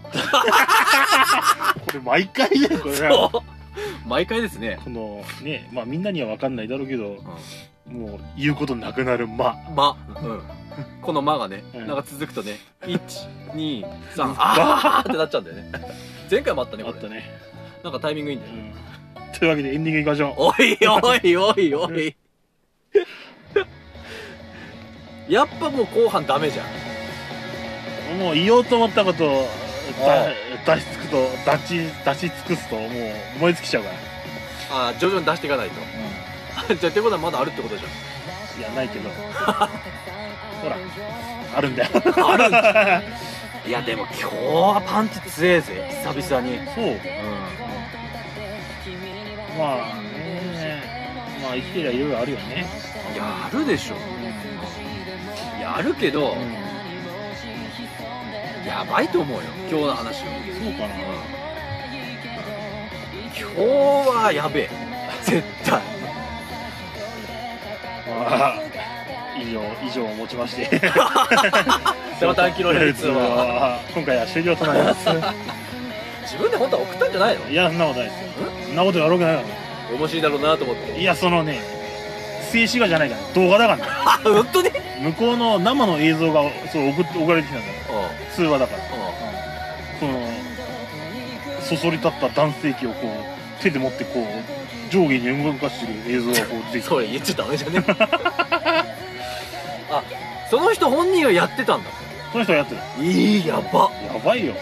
[1.87, 2.95] これ毎回ねこれ。
[4.07, 7.19] 毎回ですね、このねまあみんなには分かんないだろうけど
[7.87, 10.43] うもう言うことなくなる間ん、ま、うん、
[11.03, 11.87] この「ま」がね、うん。
[11.87, 13.85] なんか続くとね123
[14.37, 15.73] あーってなっちゃうんだよね。
[16.31, 16.97] 前回もあったねこれ。
[16.97, 17.25] あったね、
[17.83, 20.35] なんかタイミングいいんだよ、うん、というわけでエンディングいきましょう。
[20.37, 22.17] おいおいおいおい。
[25.29, 28.19] やっぱもう後半ダメじゃん。
[28.19, 29.49] もう言おうと思ったことを
[30.67, 32.89] 出し尽くと出し出し尽くすともう
[33.41, 35.75] 燃え尽きちゃうから、あー徐々に出していかないと。
[36.75, 39.11] じゃあってことはまだあるってことじいやないけど。
[40.63, 40.77] ほら
[41.55, 41.91] あるんだよ。
[41.95, 43.03] ゃんあるんだ。
[43.67, 46.03] いやでも今日はパンチ強えぜ。
[46.05, 46.59] 久々に。
[46.75, 46.85] そう。
[46.95, 47.01] う
[49.59, 50.83] まあね。
[51.43, 52.67] まあ生きてりゃいろいろあるよね。
[53.13, 53.97] んやるでしょ。
[55.61, 56.53] やるけど、うん。
[58.67, 59.45] やばいと思うよ。
[59.69, 60.27] 今日の話は。
[60.63, 60.95] そうかな。
[63.37, 63.61] 今日
[64.09, 64.71] はやべえ。
[65.23, 65.81] 絶対。
[68.09, 68.63] まあ
[69.37, 70.81] 以上以上をもちまして。
[72.19, 73.81] セバタンキロヘルツは。
[73.95, 75.09] 今回は終了となります。
[76.23, 77.49] 自分で本当は送ったんじゃないの？
[77.49, 78.21] いやそんなことないです。
[78.21, 79.43] よなことやろうくないか
[79.97, 80.93] 面白いだろうなと思って。
[80.93, 81.61] らいやそのね
[82.51, 83.83] 静止画じゃないから動画だからね。
[83.87, 84.71] あ 本当に？
[85.01, 87.75] 向こうの生の映像がそう送って送られてきたんだよ
[88.35, 88.83] 通話だから。
[90.01, 90.29] その
[91.61, 97.85] そそり立った男性器をこう手で持ってこう上下に動かしてる映像がこう出てきてそれ言っちゃダメじゃね？
[99.91, 100.03] あ
[100.51, 101.91] その人本人がやってたんだ。
[102.33, 103.91] その人がやってるいいやば。
[104.13, 104.55] やばいよ。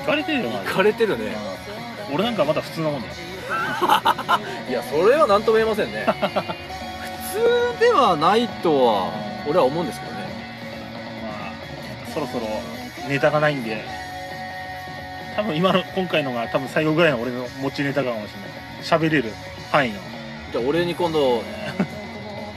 [0.00, 1.32] 行かれてるよマジで行かれてるね。
[2.08, 2.14] うん。
[2.16, 3.14] 俺なんかまだ普通なもんだよ
[4.68, 6.06] いやそれは何とも言えませんね。
[7.32, 7.38] 普
[7.76, 9.12] 通ではないとは
[9.48, 10.18] 俺は思うんですけどね。
[11.22, 11.28] ま
[12.08, 12.46] あそろそろ
[13.08, 13.84] ネタがないんで
[15.36, 18.50] 多分今の今回のが多分最後ぐらいの俺の持ちネタかもしれない。
[18.82, 19.32] 喋れる
[19.72, 19.98] 範囲の。
[20.52, 21.42] じゃあ俺に今度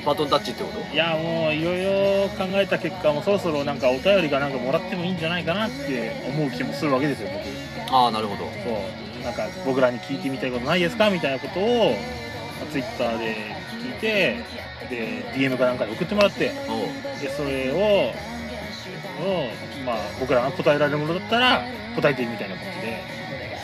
[0.06, 0.80] バトンタッチってこと？
[0.94, 7.94] いやもういろいろ考えた結果もうそろそろなんかお便りがなんかもらってもいいんじゃないかなって思う気もするわけですよ僕。
[7.94, 8.44] ああなるほど。
[8.44, 11.96] そうなんか僕らに聞いてみたいことないですかみたいなことを
[12.72, 13.36] ツイッターで
[13.82, 14.38] 聞いて
[14.90, 16.52] で DM かなんかで送ってもらって
[17.22, 18.14] でそれを
[19.20, 19.50] を、
[19.86, 21.64] まあ、僕らが答えられるものだったら
[21.96, 23.02] 答えてみたいな感じで。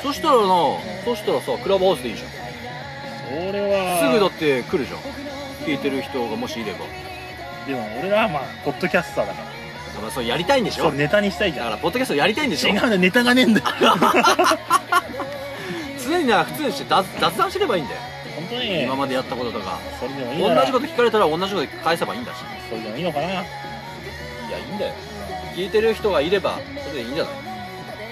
[0.02, 0.48] そしたらな
[1.06, 2.30] そしたらさクラブハウスでいいじゃん。
[3.48, 5.00] それはすぐだって来るじゃん。
[5.66, 6.80] 聞いてる人がもしいれば。
[7.66, 10.02] でも俺らはまあポッドキャスターだから。
[10.02, 10.86] まあそれやりたいんでしょ？
[10.86, 11.66] そうネタにしたいじゃん。
[11.68, 12.70] だからポッドキャストやりたいんでしょ？
[12.70, 13.66] 違うんだよネタがねえんだよ
[16.14, 18.02] 常にな普通にして雑雑談すればいいんだよ。
[18.36, 18.84] 本当に。
[18.84, 19.80] 今までやったこととか。
[20.00, 22.38] それでもいい同じこと聞かれたら同じこと返せばいいんだし。
[22.70, 23.28] それでもいいのかな。
[23.28, 23.42] いや
[24.58, 24.94] いいんだよ。
[25.56, 27.34] 聞いてる人がいればそれでいいんじゃない？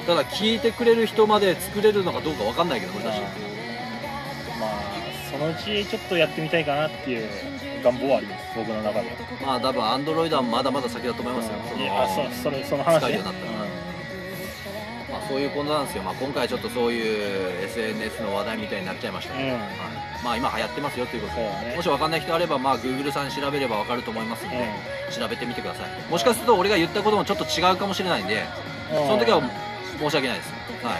[0.06, 3.20] ただ聞いてくれる人まで作れるのかどうかわかんないけど俺たち。
[4.60, 4.70] まあ
[5.32, 7.30] そのうちちょっとやってみたいかなっていう
[7.84, 8.44] 願望はあります。
[8.56, 9.08] 僕の中で
[9.44, 11.54] まあ多分アンドロイドはまだまだ先だと思いますよ。
[11.70, 13.00] そのいやそそれその話ね。
[13.00, 13.52] 使ようになったら
[15.12, 19.60] まあ、そういうことなんですよ、まあ、今回ちょっとそういう SNS の話題みたいになっちゃいましたけど、うん。
[19.60, 19.70] はい。
[20.24, 21.42] まあ今流行ってますよということで。
[21.42, 21.76] ね。
[21.76, 24.70] もし分かんない人あれば、まあ、Google さん調べれば分かると思いますので、
[25.10, 25.90] う調べてみてください。
[26.10, 28.46] もしかすると俺が言ったこともちょっと違うかもしれないんでん。
[28.90, 29.42] その時は
[30.00, 30.54] 申し訳ないです、
[30.84, 30.98] は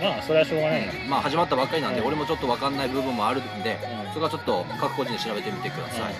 [0.00, 2.06] まあそれはしょうがないな、いまあ、始まったばっかりなんで、うん。
[2.06, 4.12] 俺もちょっと分かんない部分もあるんでうん。
[4.12, 6.14] そこはちょっと各個人で調べてみてください、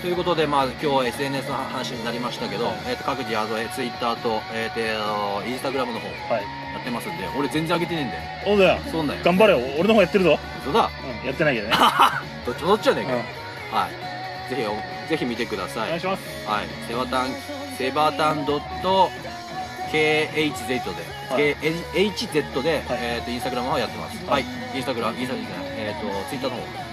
[0.00, 6.68] ということで、まあ、今日 SNS の話になりましたけど、えー、と各自あのえー Twitter と,、えー、と Instagram の方はい。
[6.74, 8.22] やってますんで俺全然上げてねえんだよ。
[8.44, 8.80] そうだよ。
[8.92, 9.20] そうなんだよ。
[9.24, 9.58] 頑張れよ。
[9.78, 10.90] 俺の方やってるぞ、嘘だ。
[11.20, 11.74] うん、やってないけどね、
[12.46, 13.76] どっちもどっちじゃねえうん。
[13.76, 14.50] はい。
[14.50, 15.84] ぜひおぜひ見てください。
[15.84, 16.22] お願いします。
[16.46, 17.28] はい、セバタン
[17.76, 19.10] セバタンドット
[19.90, 20.80] KHZ で、
[21.30, 22.98] はい KHZ で、はい。
[23.00, 24.24] えっ、とインスタグラムはやってます。
[24.26, 24.44] は、はい。
[24.74, 25.64] インスタグラムインスタグラム。
[25.76, 26.87] えっ、とツイッターの方。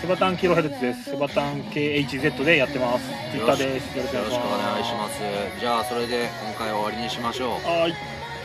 [0.00, 5.20] セバタンキロヘルツですセバタン KHZ でやってます Twitter ですよろしくよろしくお願いしすます。
[5.60, 7.50] じゃあそれで今回は終わりにしましょう。
[7.66, 7.94] はーい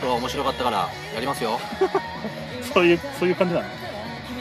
[0.00, 1.58] 日は面白かったからやりますよ。
[2.74, 3.66] そういうそういう感じなの？